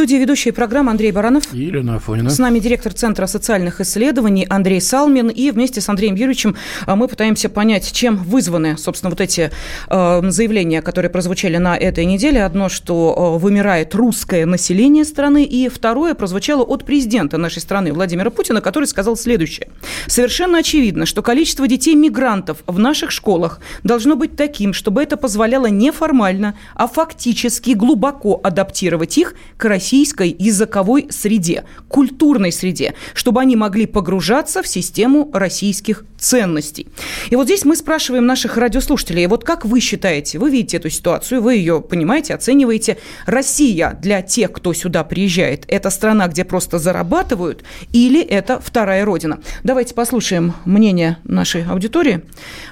студии 0.00 0.16
ведущая 0.16 0.52
программы 0.52 0.92
Андрей 0.92 1.12
Баранов. 1.12 1.52
И 1.52 1.58
Елена 1.58 1.96
Афонина. 1.96 2.30
С 2.30 2.38
нами 2.38 2.58
директор 2.58 2.90
Центра 2.94 3.26
социальных 3.26 3.82
исследований 3.82 4.46
Андрей 4.48 4.80
Салмин. 4.80 5.28
И 5.28 5.50
вместе 5.50 5.82
с 5.82 5.90
Андреем 5.90 6.14
Юрьевичем 6.14 6.56
а, 6.86 6.96
мы 6.96 7.06
пытаемся 7.06 7.50
понять, 7.50 7.92
чем 7.92 8.16
вызваны, 8.16 8.78
собственно, 8.78 9.10
вот 9.10 9.20
эти 9.20 9.50
э, 9.90 10.30
заявления, 10.30 10.80
которые 10.80 11.10
прозвучали 11.10 11.58
на 11.58 11.76
этой 11.76 12.06
неделе. 12.06 12.42
Одно, 12.42 12.70
что 12.70 13.34
э, 13.36 13.38
вымирает 13.42 13.94
русское 13.94 14.46
население 14.46 15.04
страны, 15.04 15.44
и 15.44 15.68
второе 15.68 16.14
прозвучало 16.14 16.62
от 16.62 16.86
президента 16.86 17.36
нашей 17.36 17.60
страны 17.60 17.92
Владимира 17.92 18.30
Путина, 18.30 18.62
который 18.62 18.86
сказал 18.86 19.18
следующее. 19.18 19.68
Совершенно 20.06 20.60
очевидно, 20.60 21.04
что 21.04 21.20
количество 21.20 21.68
детей-мигрантов 21.68 22.62
в 22.66 22.78
наших 22.78 23.10
школах 23.10 23.60
должно 23.82 24.16
быть 24.16 24.34
таким, 24.34 24.72
чтобы 24.72 25.02
это 25.02 25.18
позволяло 25.18 25.66
не 25.66 25.92
формально, 25.92 26.54
а 26.74 26.88
фактически 26.88 27.72
глубоко 27.72 28.40
адаптировать 28.42 29.18
их 29.18 29.34
к 29.58 29.66
России 29.66 29.89
российской 29.90 30.36
языковой 30.38 31.08
среде, 31.10 31.64
культурной 31.88 32.52
среде, 32.52 32.94
чтобы 33.12 33.40
они 33.40 33.56
могли 33.56 33.86
погружаться 33.86 34.62
в 34.62 34.68
систему 34.68 35.28
российских 35.32 36.04
ценностей. 36.16 36.86
И 37.30 37.34
вот 37.34 37.46
здесь 37.46 37.64
мы 37.64 37.74
спрашиваем 37.74 38.24
наших 38.24 38.56
радиослушателей, 38.56 39.26
вот 39.26 39.42
как 39.42 39.64
вы 39.64 39.80
считаете, 39.80 40.38
вы 40.38 40.50
видите 40.50 40.76
эту 40.76 40.90
ситуацию, 40.90 41.42
вы 41.42 41.56
ее 41.56 41.80
понимаете, 41.80 42.34
оцениваете, 42.34 42.98
Россия 43.26 43.98
для 44.00 44.22
тех, 44.22 44.52
кто 44.52 44.72
сюда 44.72 45.02
приезжает, 45.02 45.64
это 45.66 45.90
страна, 45.90 46.28
где 46.28 46.44
просто 46.44 46.78
зарабатывают, 46.78 47.64
или 47.92 48.22
это 48.22 48.60
вторая 48.60 49.04
родина? 49.04 49.40
Давайте 49.64 49.94
послушаем 49.94 50.52
мнение 50.64 51.16
нашей 51.24 51.64
аудитории. 51.64 52.22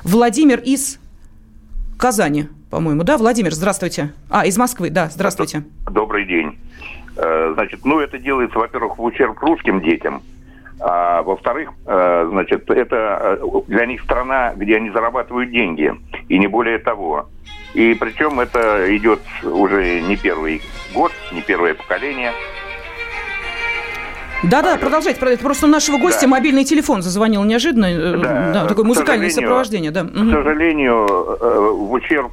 Владимир 0.05 0.61
из 0.61 0.99
Казани, 1.99 2.47
по-моему, 2.71 3.03
да? 3.03 3.19
Владимир, 3.19 3.53
здравствуйте. 3.53 4.13
А, 4.31 4.47
из 4.47 4.57
Москвы, 4.57 4.91
да, 4.91 5.11
здравствуйте. 5.13 5.65
Добрый 5.91 6.25
день. 6.25 6.57
Э, 7.19 7.51
значит, 7.55 7.81
ну, 7.85 7.99
это 7.99 8.19
делается, 8.19 8.59
во-первых, 8.59 8.97
в 8.97 9.03
ущерб 9.03 9.39
русским 9.41 9.81
детям, 9.81 10.23
а 10.79 11.23
во-вторых, 11.23 11.71
э, 11.85 12.29
значит, 12.31 12.71
это 12.71 13.39
э, 13.43 13.61
для 13.67 13.87
них 13.87 14.03
страна, 14.03 14.53
где 14.55 14.77
они 14.77 14.91
зарабатывают 14.91 15.51
деньги, 15.51 15.93
и 16.29 16.39
не 16.39 16.47
более 16.47 16.79
того. 16.79 17.29
И 17.75 17.95
причем 17.95 18.39
это 18.39 18.97
идет 18.97 19.19
уже 19.43 20.01
не 20.01 20.17
первый 20.17 20.63
год, 20.95 21.11
не 21.33 21.43
первое 21.43 21.75
поколение. 21.75 22.33
Да-да, 24.45 24.77
продолжайте, 24.77 25.19
продолжайте. 25.19 25.45
Просто 25.45 25.67
у 25.67 25.69
нашего 25.69 25.99
гостя 25.99 26.23
да. 26.23 26.29
мобильный 26.29 26.63
телефон 26.63 27.03
зазвонил 27.03 27.43
неожиданно. 27.43 28.19
Да, 28.19 28.53
да 28.53 28.67
такое 28.67 28.85
музыкальное 28.85 29.31
сопровождение. 29.31 29.91
Да. 29.91 30.05
К 30.05 30.15
сожалению, 30.15 31.05
в 31.09 31.93
ущерб 31.93 32.31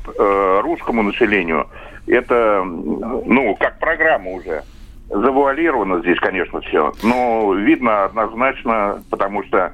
русскому 0.61 1.01
населению 1.01 1.67
это, 2.05 2.63
ну, 2.63 3.55
как 3.59 3.79
программа 3.79 4.33
уже 4.33 4.63
завуалировано 5.09 5.99
здесь, 6.01 6.19
конечно, 6.19 6.61
все. 6.61 6.93
Но 7.03 7.53
видно 7.53 8.05
однозначно, 8.05 9.03
потому 9.09 9.43
что 9.43 9.71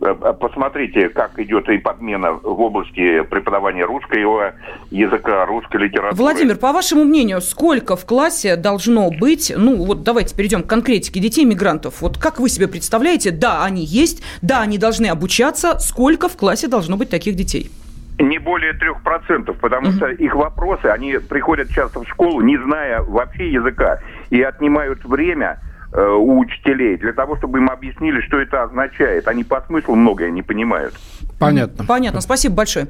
э, 0.00 0.14
посмотрите, 0.40 1.08
как 1.08 1.38
идет 1.38 1.68
и 1.68 1.78
подмена 1.78 2.32
в 2.32 2.60
области 2.60 3.22
преподавания 3.22 3.84
русского 3.84 4.54
языка, 4.90 5.46
русской 5.46 5.82
литературы. 5.82 6.16
Владимир, 6.16 6.56
по 6.56 6.72
вашему 6.72 7.04
мнению, 7.04 7.40
сколько 7.40 7.96
в 7.96 8.04
классе 8.04 8.56
должно 8.56 9.10
быть, 9.10 9.52
ну 9.56 9.84
вот 9.84 10.02
давайте 10.02 10.34
перейдем 10.36 10.62
к 10.62 10.66
конкретике, 10.66 11.20
детей-мигрантов. 11.20 12.00
Вот 12.02 12.18
как 12.18 12.40
вы 12.40 12.48
себе 12.48 12.68
представляете, 12.68 13.30
да, 13.30 13.64
они 13.64 13.84
есть, 13.84 14.22
да, 14.42 14.60
они 14.62 14.78
должны 14.78 15.06
обучаться, 15.06 15.78
сколько 15.78 16.28
в 16.28 16.36
классе 16.36 16.66
должно 16.68 16.96
быть 16.96 17.08
таких 17.10 17.36
детей? 17.36 17.70
Не 18.18 18.38
более 18.38 18.74
трех 18.74 19.02
процентов, 19.02 19.56
потому 19.58 19.88
Мгм. 19.88 19.96
что 19.96 20.06
их 20.08 20.34
вопросы, 20.34 20.86
они 20.86 21.14
приходят 21.18 21.70
часто 21.70 22.00
в 22.04 22.08
школу, 22.08 22.40
не 22.42 22.56
зная 22.58 23.02
вообще 23.02 23.50
языка, 23.50 24.00
и 24.32 24.40
отнимают 24.40 25.04
время 25.04 25.58
э, 25.92 26.02
у 26.02 26.38
учителей 26.38 26.96
для 26.96 27.12
того, 27.12 27.36
чтобы 27.36 27.58
им 27.58 27.68
объяснили, 27.68 28.22
что 28.22 28.38
это 28.38 28.62
означает. 28.62 29.28
Они 29.28 29.44
по 29.44 29.60
смыслу 29.60 29.94
многое 29.94 30.30
не 30.30 30.40
понимают. 30.40 30.94
Понятно. 31.38 31.84
Понятно, 31.84 32.22
спасибо 32.22 32.54
большое. 32.54 32.88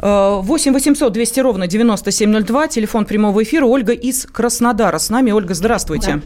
Э, 0.00 0.40
8 0.42 0.72
800 0.72 1.12
200 1.12 1.40
ровно 1.40 1.66
9702, 1.68 2.66
телефон 2.66 3.04
прямого 3.04 3.40
эфира. 3.44 3.66
Ольга 3.66 3.92
из 3.92 4.26
Краснодара 4.26 4.98
с 4.98 5.10
нами. 5.10 5.30
Ольга, 5.30 5.54
здравствуйте. 5.54 6.22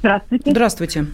Здравствуйте. 0.00 0.50
Здравствуйте. 0.50 1.06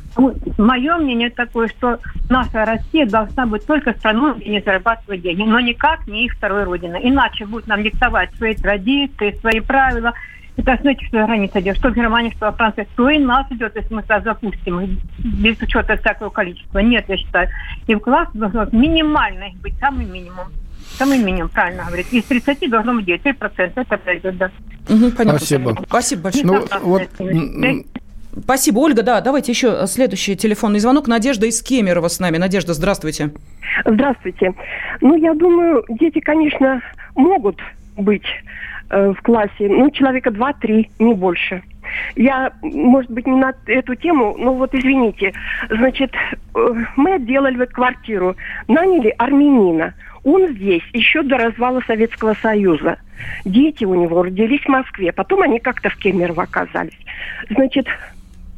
Мое 0.59 0.97
мнение 0.97 1.31
такое, 1.31 1.69
что 1.69 2.01
наша 2.29 2.65
Россия 2.65 3.07
должна 3.07 3.47
быть 3.47 3.65
только 3.65 3.93
страной, 3.93 4.35
где 4.35 4.51
не 4.51 4.61
зарабатывают 4.61 5.23
деньги, 5.23 5.43
но 5.43 5.61
никак 5.61 6.09
не 6.09 6.25
их 6.25 6.33
второй 6.35 6.65
родина. 6.65 6.97
Иначе 7.01 7.47
будут 7.47 7.69
нам 7.69 7.85
диктовать 7.85 8.35
свои 8.35 8.57
традиции, 8.57 9.39
свои 9.41 9.61
правила. 9.61 10.13
Это 10.57 10.77
что 10.77 11.19
за 11.19 11.27
граница 11.27 11.61
идет, 11.61 11.77
что 11.77 11.91
в 11.91 11.95
Германии, 11.95 12.31
что 12.31 12.47
во 12.47 12.53
Франции, 12.53 12.87
то 12.97 13.09
и 13.09 13.19
нас 13.19 13.47
идет, 13.51 13.75
если 13.77 13.95
мы 13.95 14.03
туда 14.03 14.21
запустим, 14.21 14.99
без 15.19 15.61
учета 15.61 15.97
всякого 15.97 16.31
количества. 16.31 16.81
Нет, 16.81 17.05
я 17.09 17.17
считаю. 17.17 17.49
И 17.87 17.95
вклад 17.95 18.29
должен 18.35 18.69
минимальный 18.73 19.55
быть, 19.63 19.75
самый 19.79 20.07
минимум. 20.07 20.49
Самый 20.99 21.19
минимум, 21.19 21.49
правильно 21.49 21.85
говорит. 21.87 22.13
Из 22.13 22.25
30 22.25 22.69
должно 22.69 22.95
быть 22.95 23.07
9, 23.07 23.23
3%. 23.23 23.73
Это 23.75 23.97
пройдет, 23.97 24.37
да. 24.37 24.51
Мгм, 24.89 25.13
понятно. 25.13 25.39
Спасибо. 25.39 25.77
Спасибо 25.87 26.23
большое. 26.23 26.45
Ну, 26.45 26.67
вот, 26.83 27.09
Спасибо, 28.45 28.79
Ольга. 28.79 29.03
Да, 29.03 29.21
давайте 29.21 29.53
еще 29.53 29.87
следующий 29.87 30.37
телефонный 30.37 30.79
звонок. 30.79 31.09
Надежда 31.09 31.47
из 31.47 31.63
Кемерово 31.63 32.09
с 32.09 32.21
нами. 32.21 32.37
Надежда, 32.37 32.75
здравствуйте. 32.75 33.31
Здравствуйте. 33.85 34.53
Ну, 35.01 35.17
я 35.17 35.35
думаю, 35.35 35.85
дети, 35.89 36.21
конечно, 36.21 36.81
могут 37.15 37.61
быть 37.97 38.27
в 38.91 39.23
классе, 39.23 39.69
ну, 39.69 39.91
человека 39.91 40.31
два-три, 40.31 40.91
не 40.99 41.15
больше. 41.15 41.63
Я, 42.17 42.53
может 42.63 43.11
быть, 43.11 43.27
не 43.27 43.37
на 43.37 43.53
эту 43.67 43.95
тему, 43.95 44.37
но 44.39 44.55
вот 44.55 44.75
извините. 44.75 45.33
Значит, 45.69 46.13
э, 46.13 46.75
мы 46.97 47.15
отделали 47.15 47.57
вот 47.57 47.71
квартиру, 47.71 48.37
наняли 48.69 49.15
армянина. 49.19 49.95
Он 50.25 50.49
здесь 50.49 50.83
еще 50.93 51.23
до 51.23 51.39
развала 51.39 51.81
Советского 51.87 52.35
Союза. 52.35 52.99
Дети 53.45 53.85
у 53.85 53.95
него 53.95 54.23
родились 54.23 54.63
в 54.63 54.69
Москве, 54.69 55.13
потом 55.13 55.43
они 55.43 55.59
как-то 55.59 55.89
в 55.91 55.97
Кемерово 55.97 56.45
оказались. 56.45 56.99
Значит, 57.49 57.87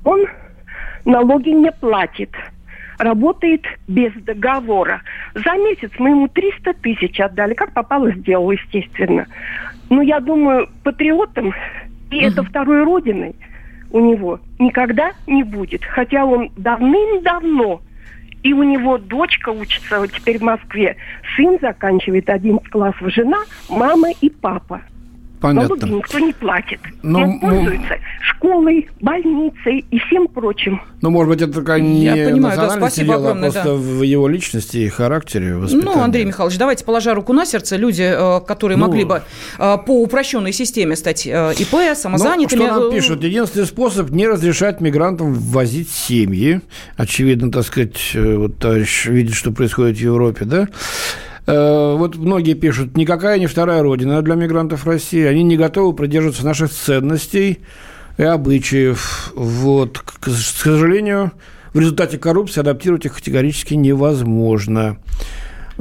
он 0.04 0.26
налоги 1.04 1.50
не 1.50 1.70
платит 1.72 2.30
работает 2.98 3.64
без 3.88 4.12
договора. 4.14 5.02
За 5.34 5.52
месяц 5.52 5.90
мы 5.98 6.10
ему 6.10 6.28
300 6.28 6.74
тысяч 6.74 7.20
отдали. 7.20 7.54
Как 7.54 7.72
попало, 7.72 8.12
сделал, 8.12 8.50
естественно. 8.50 9.26
Но 9.90 10.02
я 10.02 10.20
думаю, 10.20 10.68
патриотом 10.82 11.52
и 12.12 12.18
это 12.18 12.42
второй 12.44 12.84
родиной 12.84 13.34
у 13.90 14.00
него 14.00 14.38
никогда 14.58 15.12
не 15.26 15.42
будет. 15.42 15.84
Хотя 15.84 16.24
он 16.24 16.50
давным-давно, 16.56 17.80
и 18.42 18.52
у 18.52 18.62
него 18.62 18.98
дочка 18.98 19.50
учится 19.50 20.00
вот 20.00 20.12
теперь 20.12 20.38
в 20.38 20.42
Москве, 20.42 20.96
сын 21.36 21.58
заканчивает 21.60 22.28
11 22.28 22.68
классов, 22.68 23.12
жена, 23.12 23.38
мама 23.70 24.10
и 24.20 24.28
папа. 24.28 24.82
Налоги 25.42 25.68
Понятно. 25.80 25.96
никто 25.96 26.18
не 26.20 26.32
платит. 26.32 26.80
Ну, 27.02 27.18
Он 27.18 27.30
ну- 27.30 27.40
пользуется 27.40 27.94
школой, 28.20 28.88
больницей 29.00 29.84
и 29.90 29.98
всем 29.98 30.28
прочим. 30.28 30.80
Ну, 31.00 31.10
может 31.10 31.30
быть, 31.30 31.42
это 31.42 31.52
такая 31.52 31.80
не 31.80 32.04
Я 32.04 32.28
понимаю, 32.30 32.56
да, 32.56 32.70
спасибо 32.70 33.14
дело, 33.14 33.16
а 33.16 33.30
огромное, 33.30 33.50
просто 33.50 33.70
да. 33.70 33.74
в 33.74 34.02
его 34.02 34.28
личности 34.28 34.78
и 34.78 34.88
характере 34.88 35.56
воспитания. 35.56 35.96
Ну, 35.96 36.00
Андрей 36.02 36.24
Михайлович, 36.24 36.58
давайте, 36.58 36.84
положа 36.84 37.14
руку 37.14 37.32
на 37.32 37.44
сердце, 37.44 37.76
люди, 37.76 38.02
э, 38.02 38.40
которые 38.46 38.78
Ну, 38.78 38.86
могли 38.86 39.04
бы 39.04 39.22
э, 39.58 39.76
по 39.84 40.02
упрощенной 40.02 40.52
системе 40.52 40.94
стать 40.96 41.26
э, 41.26 41.54
ИП, 41.58 41.72
Ну, 41.72 41.94
самозанятыми... 41.94 42.60
что 42.60 42.80
нам 42.80 42.90
пишут? 42.92 43.24
Единственный 43.24 43.66
способ 43.66 44.10
не 44.10 44.28
разрешать 44.28 44.80
мигрантам 44.80 45.34
ввозить 45.34 45.90
семьи. 45.90 46.60
Очевидно, 46.96 47.50
так 47.50 47.64
сказать, 47.64 48.14
вот 48.14 48.58
товарищ 48.58 49.06
видит, 49.06 49.34
что 49.34 49.50
происходит 49.50 49.96
в 49.96 50.00
Европе, 50.00 50.44
да? 50.44 50.68
Э, 51.46 51.94
Вот 51.96 52.16
многие 52.16 52.54
пишут, 52.54 52.96
никакая 52.96 53.38
не 53.38 53.46
вторая 53.46 53.82
родина 53.82 54.22
для 54.22 54.34
мигрантов 54.34 54.86
России. 54.86 55.24
Они 55.24 55.42
не 55.42 55.56
готовы 55.56 55.94
придерживаться 55.94 56.44
наших 56.44 56.70
ценностей 56.70 57.60
и 58.18 58.22
обычаев. 58.22 59.32
Вот. 59.34 59.98
К 59.98 60.20
к 60.20 60.30
сожалению, 60.30 61.32
в 61.72 61.80
результате 61.80 62.18
коррупции 62.18 62.60
адаптировать 62.60 63.06
их 63.06 63.14
категорически 63.14 63.74
невозможно. 63.74 64.98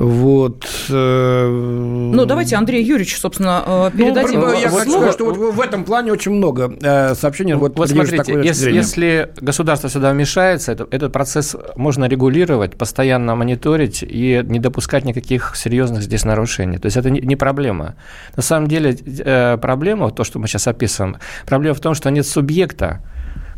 Вот. 0.01 0.65
Ну, 0.89 2.11
Ну, 2.13 2.25
давайте 2.25 2.55
Андрею 2.55 2.85
Юрьевичу, 2.85 3.17
собственно, 3.17 3.89
э, 3.93 3.97
передадим 3.97 4.39
Ну, 4.39 4.53
я 4.53 4.69
хочу 4.69 4.91
сказать, 4.91 5.13
что 5.13 5.25
вот 5.25 5.37
в 5.37 5.61
этом 5.61 5.83
плане 5.83 6.11
очень 6.11 6.31
много 6.31 6.73
э, 6.81 7.13
сообщений. 7.13 7.53
Вот, 7.53 7.77
Вот 7.77 7.89
смотрите, 7.89 8.41
если, 8.43 8.71
если 8.71 9.31
государство 9.39 9.89
сюда 9.89 10.11
вмешается, 10.11 10.71
это, 10.71 10.87
этот 10.89 11.13
процесс 11.13 11.55
можно 11.75 12.05
регулировать, 12.05 12.75
постоянно 12.77 13.35
мониторить 13.35 14.03
и 14.03 14.41
не 14.43 14.59
допускать 14.59 15.05
никаких 15.05 15.55
серьезных 15.55 16.01
здесь 16.01 16.25
нарушений. 16.25 16.79
То 16.79 16.87
есть 16.87 16.97
это 16.97 17.11
не, 17.11 17.21
не 17.21 17.35
проблема. 17.35 17.95
На 18.35 18.41
самом 18.41 18.67
деле 18.67 18.97
э, 19.05 19.57
проблема, 19.61 20.09
то, 20.09 20.23
что 20.23 20.39
мы 20.39 20.47
сейчас 20.47 20.67
описываем, 20.67 21.17
проблема 21.45 21.75
в 21.75 21.79
том, 21.79 21.93
что 21.93 22.09
нет 22.09 22.25
субъекта, 22.25 23.01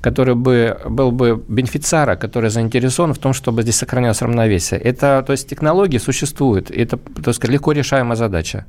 который 0.03 0.35
бы 0.35 0.77
был 0.89 1.11
бы 1.11 1.41
бенефициара, 1.47 2.17
который 2.17 2.49
заинтересован 2.49 3.13
в 3.13 3.17
том, 3.19 3.31
чтобы 3.31 3.61
здесь 3.63 3.77
сохранялось 3.77 4.21
равновесие. 4.21 4.77
Это, 4.81 5.23
то 5.25 5.31
есть 5.31 5.47
технологии 5.47 5.97
существуют, 5.97 6.69
и 6.69 6.81
это, 6.81 6.97
так 6.97 7.33
сказать, 7.33 7.53
легко 7.53 7.71
решаемая 7.71 8.17
задача. 8.17 8.65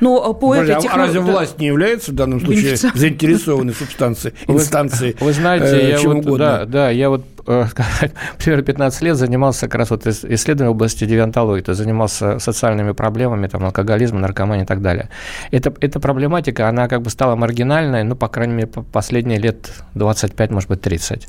Но 0.00 0.18
э, 0.18 0.40
по 0.40 0.50
Подожди, 0.50 0.72
этой 0.72 0.88
а 0.88 0.96
разве 0.96 1.20
власть 1.20 1.58
не 1.60 1.66
является 1.66 2.10
в 2.10 2.14
данном 2.14 2.40
случае 2.40 2.64
Бенефициаром. 2.64 2.98
заинтересованной 2.98 3.74
субстанцией, 3.74 4.34
Вы- 4.48 4.54
инстанцией? 4.54 5.16
Вы 5.20 5.32
знаете, 5.32 5.66
э, 5.66 5.90
я 5.90 5.98
вот, 6.00 6.16
угодно? 6.16 6.38
да, 6.38 6.64
да, 6.64 6.90
я 6.90 7.08
вот 7.08 7.24
э, 7.46 7.66
примерно 8.38 8.62
15 8.64 9.02
лет 9.02 9.16
занимался 9.16 9.66
как 9.68 9.74
раз 9.76 9.90
вот 9.90 10.06
ис- 10.06 10.26
исследованием 10.34 10.72
в 10.72 10.76
области 10.76 11.04
девиантологии, 11.04 11.62
то 11.62 11.70
есть 11.70 11.80
занимался 11.82 12.38
социальными 12.38 12.92
проблемами, 12.92 13.46
там, 13.46 13.64
алкоголизм, 13.64 14.18
наркомания 14.20 14.64
и 14.64 14.66
так 14.66 14.82
далее. 14.82 15.08
Это, 15.50 15.72
эта 15.80 16.00
проблематика, 16.00 16.68
она 16.68 16.88
как 16.88 17.02
бы 17.02 17.10
стала 17.10 17.36
маргинальной, 17.36 18.04
ну, 18.04 18.16
по 18.16 18.28
крайней 18.28 18.54
мере, 18.54 18.66
по- 18.68 18.82
последние 18.82 19.38
лет 19.38 19.72
25, 19.94 20.50
может 20.50 20.68
быть, 20.68 20.80
30. 20.80 21.28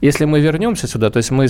Если 0.00 0.24
мы 0.24 0.40
вернемся 0.40 0.86
сюда, 0.86 1.10
то 1.10 1.18
есть 1.18 1.30
мы 1.30 1.46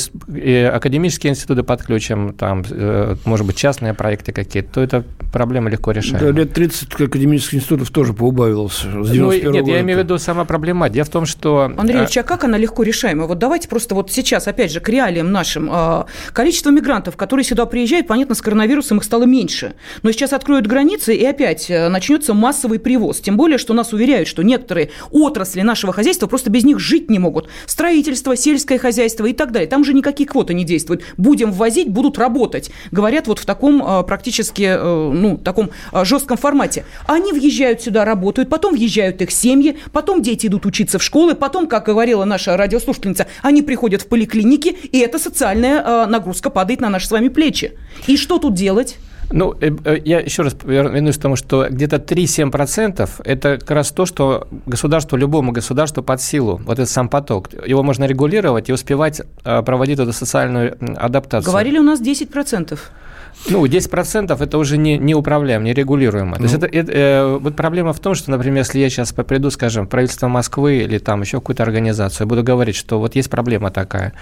академические 0.68 1.30
институты 1.32 1.62
подключим, 1.62 2.34
там, 2.34 2.64
э, 2.70 3.16
может 3.24 3.46
быть, 3.46 3.56
частные 3.56 3.94
проекты 3.94 4.32
какие-то, 4.32 4.72
то 4.74 4.80
эта 4.80 5.04
проблема 5.32 5.70
легко 5.70 5.92
Да, 5.92 6.00
решаема. 6.00 6.30
лет 6.30 6.52
30 6.52 7.00
академических 7.00 7.54
институтов 7.54 7.90
тоже 7.90 8.12
поубавилось 8.12 8.72
с 8.74 8.84
Ну, 8.84 9.04
91 9.04 9.52
нет, 9.52 9.62
года. 9.62 9.72
я 9.74 9.80
имею 9.80 9.98
в 10.00 10.02
виду 10.02 10.18
сама 10.18 10.44
проблема. 10.44 10.88
Дело 10.88 11.04
в 11.04 11.08
том, 11.10 11.26
что... 11.26 11.70
Андрей 11.76 11.96
э, 11.96 12.00
Ильич, 12.00 12.16
а 12.18 12.22
как 12.22 12.44
она 12.44 12.56
легко 12.58 12.82
решаема? 12.82 13.26
Вот 13.26 13.38
давайте 13.38 13.68
просто 13.68 13.94
вот 14.00 14.10
сейчас, 14.10 14.48
опять 14.48 14.72
же, 14.72 14.80
к 14.80 14.88
реалиям 14.88 15.30
нашим. 15.30 15.68
А, 15.70 16.06
Количество 16.32 16.70
мигрантов, 16.70 17.16
которые 17.16 17.44
сюда 17.44 17.66
приезжают, 17.66 18.06
понятно, 18.06 18.34
с 18.34 18.40
коронавирусом 18.40 18.98
их 18.98 19.04
стало 19.04 19.24
меньше. 19.24 19.74
Но 20.02 20.10
сейчас 20.12 20.32
откроют 20.32 20.66
границы, 20.66 21.14
и 21.14 21.24
опять 21.24 21.70
э, 21.70 21.88
начнется 21.88 22.32
массовый 22.32 22.78
привоз. 22.78 23.20
Тем 23.20 23.36
более, 23.36 23.58
что 23.58 23.74
нас 23.74 23.92
уверяют, 23.92 24.26
что 24.26 24.42
некоторые 24.42 24.90
отрасли 25.10 25.60
нашего 25.60 25.92
хозяйства 25.92 26.26
просто 26.26 26.48
без 26.48 26.64
них 26.64 26.78
жить 26.78 27.10
не 27.10 27.18
могут. 27.18 27.48
Строительство, 27.66 28.36
сельское 28.36 28.78
хозяйство 28.78 29.26
и 29.26 29.34
так 29.34 29.52
далее. 29.52 29.68
Там 29.68 29.84
же 29.84 29.92
никакие 29.92 30.26
квоты 30.26 30.54
не 30.54 30.64
действуют. 30.64 31.02
Будем 31.18 31.52
ввозить, 31.52 31.90
будут 31.90 32.16
работать. 32.16 32.70
Говорят 32.90 33.26
вот 33.26 33.38
в 33.38 33.44
таком 33.44 33.82
э, 33.86 34.02
практически, 34.04 34.62
э, 34.62 35.12
ну, 35.12 35.36
таком 35.36 35.70
жестком 35.92 36.38
формате. 36.38 36.86
Они 37.06 37.32
въезжают 37.32 37.82
сюда, 37.82 38.06
работают, 38.06 38.48
потом 38.48 38.74
въезжают 38.74 39.20
их 39.20 39.30
семьи, 39.30 39.76
потом 39.92 40.22
дети 40.22 40.46
идут 40.46 40.64
учиться 40.64 40.98
в 40.98 41.02
школы, 41.02 41.34
потом, 41.34 41.66
как 41.66 41.84
говорила 41.84 42.24
наша 42.24 42.56
радиослушательница, 42.56 43.26
они 43.42 43.62
приходят 43.62 43.89
в 43.98 44.06
поликлиники, 44.06 44.68
и 44.68 44.98
эта 44.98 45.18
социальная 45.18 45.82
э, 45.82 46.06
нагрузка 46.06 46.50
падает 46.50 46.80
на 46.80 46.88
наши 46.88 47.06
с 47.06 47.10
вами 47.10 47.28
плечи. 47.28 47.72
И 48.06 48.16
что 48.16 48.38
тут 48.38 48.54
делать? 48.54 48.98
Ну, 49.32 49.54
э, 49.60 49.70
э, 49.84 49.98
я 50.04 50.20
еще 50.20 50.42
раз 50.42 50.56
вернусь 50.64 51.16
к 51.16 51.20
тому, 51.20 51.36
что 51.36 51.68
где-то 51.70 51.96
3-7% 51.96 53.08
это 53.24 53.58
как 53.58 53.70
раз 53.70 53.92
то, 53.92 54.06
что 54.06 54.48
государству, 54.66 55.16
любому 55.16 55.52
государству 55.52 56.02
под 56.02 56.20
силу, 56.20 56.60
вот 56.64 56.78
этот 56.78 56.90
сам 56.90 57.08
поток. 57.08 57.48
Его 57.66 57.82
можно 57.82 58.04
регулировать 58.06 58.68
и 58.68 58.72
успевать 58.72 59.22
проводить 59.42 59.98
эту 59.98 60.12
социальную 60.12 60.76
адаптацию. 60.96 61.50
Говорили 61.50 61.78
у 61.78 61.82
нас 61.82 62.00
10%. 62.00 62.78
Ну, 63.48 63.64
10% 63.64 64.42
это 64.42 64.58
уже 64.58 64.76
не, 64.76 64.98
не 64.98 65.14
управляемо, 65.14 65.64
не 65.64 65.72
регулируемо. 65.72 66.36
То 66.36 66.42
есть 66.42 66.54
это, 66.54 66.66
это, 66.66 66.92
э, 66.92 67.38
вот 67.38 67.56
проблема 67.56 67.92
в 67.92 68.00
том, 68.00 68.14
что, 68.14 68.30
например, 68.30 68.58
если 68.58 68.78
я 68.78 68.90
сейчас 68.90 69.12
приду, 69.12 69.50
скажем, 69.50 69.86
в 69.86 69.88
правительство 69.88 70.28
Москвы 70.28 70.78
или 70.78 70.98
там 70.98 71.22
еще 71.22 71.38
какую-то 71.38 71.62
организацию, 71.62 72.26
буду 72.26 72.42
говорить, 72.42 72.76
что 72.76 72.98
вот 72.98 73.16
есть 73.16 73.30
проблема 73.30 73.70
такая, 73.70 74.12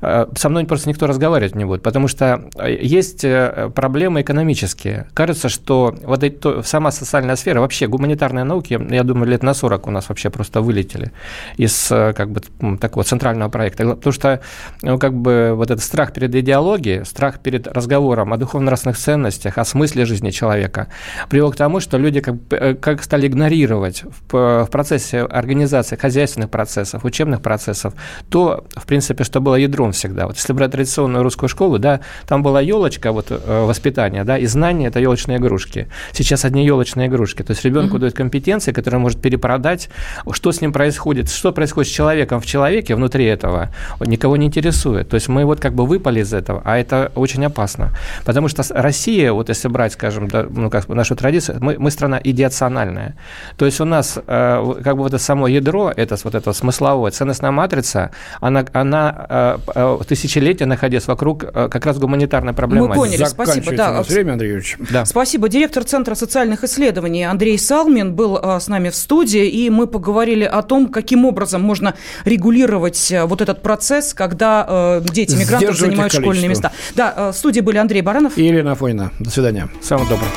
э, 0.00 0.26
со 0.36 0.48
мной 0.48 0.64
просто 0.64 0.88
никто 0.88 1.06
разговаривать 1.06 1.54
не 1.54 1.64
будет, 1.64 1.82
потому 1.82 2.08
что 2.08 2.48
э, 2.56 2.78
есть 2.80 3.24
э, 3.24 3.70
проблемы 3.74 4.22
экономические. 4.22 5.06
Кажется, 5.14 5.48
что 5.48 5.94
вот 6.02 6.22
это, 6.22 6.62
сама 6.62 6.90
социальная 6.90 7.36
сфера, 7.36 7.60
вообще 7.60 7.86
гуманитарные 7.86 8.44
науки, 8.44 8.78
я 8.90 9.02
думаю, 9.02 9.28
лет 9.30 9.42
на 9.42 9.54
40 9.54 9.86
у 9.86 9.90
нас 9.90 10.08
вообще 10.08 10.30
просто 10.30 10.60
вылетели 10.60 11.12
из 11.56 11.90
э, 11.90 12.12
как 12.12 12.30
бы 12.30 12.40
такого 12.78 13.04
центрального 13.04 13.50
проекта. 13.50 13.84
Потому 13.84 14.12
что 14.12 14.40
ну, 14.82 14.98
как 14.98 15.14
бы 15.14 15.52
вот 15.54 15.70
этот 15.70 15.82
страх 15.82 16.12
перед 16.12 16.34
идеологией, 16.34 17.04
страх 17.04 17.40
перед 17.40 17.66
разговором 17.66 18.32
о 18.32 18.36
духовном 18.36 18.57
духовно-нравственных 18.58 18.98
ценностях, 18.98 19.58
о 19.58 19.64
смысле 19.64 20.04
жизни 20.04 20.30
человека, 20.30 20.88
привел 21.28 21.52
к 21.52 21.56
тому, 21.56 21.80
что 21.80 21.98
люди 21.98 22.20
как, 22.20 22.34
э, 22.50 22.74
как 22.74 23.02
стали 23.02 23.26
игнорировать 23.26 24.02
в, 24.30 24.64
в 24.64 24.68
процессе 24.70 25.20
организации 25.20 25.96
хозяйственных 25.96 26.50
процессов, 26.50 27.04
учебных 27.04 27.40
процессов, 27.40 27.94
то, 28.30 28.64
в 28.76 28.86
принципе, 28.86 29.24
что 29.24 29.40
было 29.40 29.54
ядром 29.54 29.92
всегда. 29.92 30.26
Вот 30.26 30.36
если 30.36 30.52
брать 30.52 30.72
традиционную 30.72 31.22
русскую 31.22 31.48
школу, 31.48 31.78
да, 31.78 32.00
там 32.26 32.42
была 32.42 32.60
елочка, 32.60 33.12
вот 33.12 33.26
э, 33.30 33.64
воспитание, 33.64 34.24
да, 34.24 34.38
и 34.38 34.46
знания– 34.46 34.86
это 34.88 35.00
елочные 35.00 35.38
игрушки. 35.38 35.86
Сейчас 36.12 36.44
одни 36.44 36.64
елочные 36.64 37.08
игрушки. 37.08 37.42
То 37.42 37.52
есть 37.52 37.64
ребенку 37.64 37.96
mm-hmm. 37.96 38.00
дают 38.00 38.14
компетенции, 38.14 38.72
которые 38.72 39.00
может 39.00 39.20
перепродать, 39.20 39.88
что 40.32 40.50
с 40.50 40.60
ним 40.60 40.72
происходит, 40.72 41.30
что 41.30 41.52
происходит 41.52 41.90
с 41.90 41.94
человеком 41.94 42.40
в 42.40 42.46
человеке 42.46 42.94
внутри 42.94 43.24
этого, 43.24 43.68
никого 44.00 44.36
не 44.36 44.46
интересует. 44.46 45.08
То 45.08 45.14
есть 45.14 45.28
мы 45.28 45.44
вот 45.44 45.60
как 45.60 45.74
бы 45.74 45.86
выпали 45.86 46.20
из 46.20 46.32
этого, 46.32 46.62
а 46.64 46.76
это 46.76 47.12
очень 47.14 47.44
опасно. 47.44 47.90
Потому 48.24 48.47
что 48.48 48.62
Россия, 48.70 49.32
вот 49.32 49.48
если 49.48 49.68
брать, 49.68 49.92
скажем, 49.92 50.28
да, 50.28 50.46
ну, 50.48 50.70
как 50.70 50.88
нашу 50.88 51.16
традицию, 51.16 51.58
мы, 51.60 51.76
мы 51.78 51.90
страна 51.90 52.20
идеациональная. 52.22 53.16
То 53.56 53.66
есть 53.66 53.80
у 53.80 53.84
нас 53.84 54.18
э, 54.18 54.74
как 54.82 54.96
бы 54.96 55.02
вот 55.02 55.14
это 55.14 55.22
само 55.22 55.48
ядро, 55.48 55.92
это 55.94 56.16
вот 56.24 56.34
это 56.34 56.52
смысловое, 56.52 57.10
ценностная 57.10 57.50
матрица, 57.50 58.10
она, 58.40 58.64
она 58.72 59.26
э, 59.28 59.58
э, 59.74 59.98
тысячелетия 60.08 60.66
находясь 60.66 61.06
вокруг 61.06 61.44
э, 61.44 61.68
как 61.68 61.86
раз 61.86 61.98
гуманитарной 61.98 62.52
проблемы. 62.52 62.88
Мы 62.88 62.94
поняли, 62.94 63.24
спасибо. 63.24 63.72
Да. 63.72 64.02
время, 64.02 64.32
Андрей 64.32 64.48
Юрьевич. 64.48 64.76
Да. 64.90 65.04
Спасибо. 65.04 65.48
Директор 65.48 65.84
Центра 65.84 66.14
социальных 66.14 66.64
исследований 66.64 67.24
Андрей 67.24 67.58
Салмин 67.58 68.14
был 68.14 68.38
э, 68.38 68.60
с 68.60 68.68
нами 68.68 68.90
в 68.90 68.94
студии, 68.94 69.46
и 69.46 69.70
мы 69.70 69.86
поговорили 69.86 70.44
о 70.44 70.62
том, 70.62 70.88
каким 70.88 71.24
образом 71.24 71.62
можно 71.62 71.94
регулировать 72.24 73.10
э, 73.12 73.24
вот 73.24 73.40
этот 73.40 73.62
процесс, 73.62 74.14
когда 74.14 74.66
э, 74.68 75.02
дети 75.12 75.34
мигрантов 75.34 75.76
занимают 75.76 76.12
школьные 76.12 76.48
места. 76.48 76.72
Да, 76.94 77.14
э, 77.16 77.30
в 77.32 77.36
студии 77.36 77.60
были 77.60 77.78
Андрей 77.78 78.02
Баранов 78.02 78.37
и 78.38 78.44
Елена 78.44 78.74
Фойна. 78.74 79.10
До 79.18 79.30
свидания. 79.30 79.68
Всего 79.80 80.00
доброго. 80.00 80.30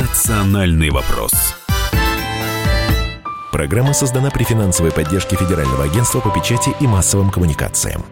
Национальный 0.00 0.90
вопрос. 0.90 1.30
Программа 3.52 3.92
создана 3.92 4.30
при 4.30 4.44
финансовой 4.44 4.92
поддержке 4.92 5.36
Федерального 5.36 5.84
агентства 5.84 6.20
по 6.20 6.30
печати 6.30 6.70
и 6.80 6.86
массовым 6.86 7.30
коммуникациям. 7.30 8.02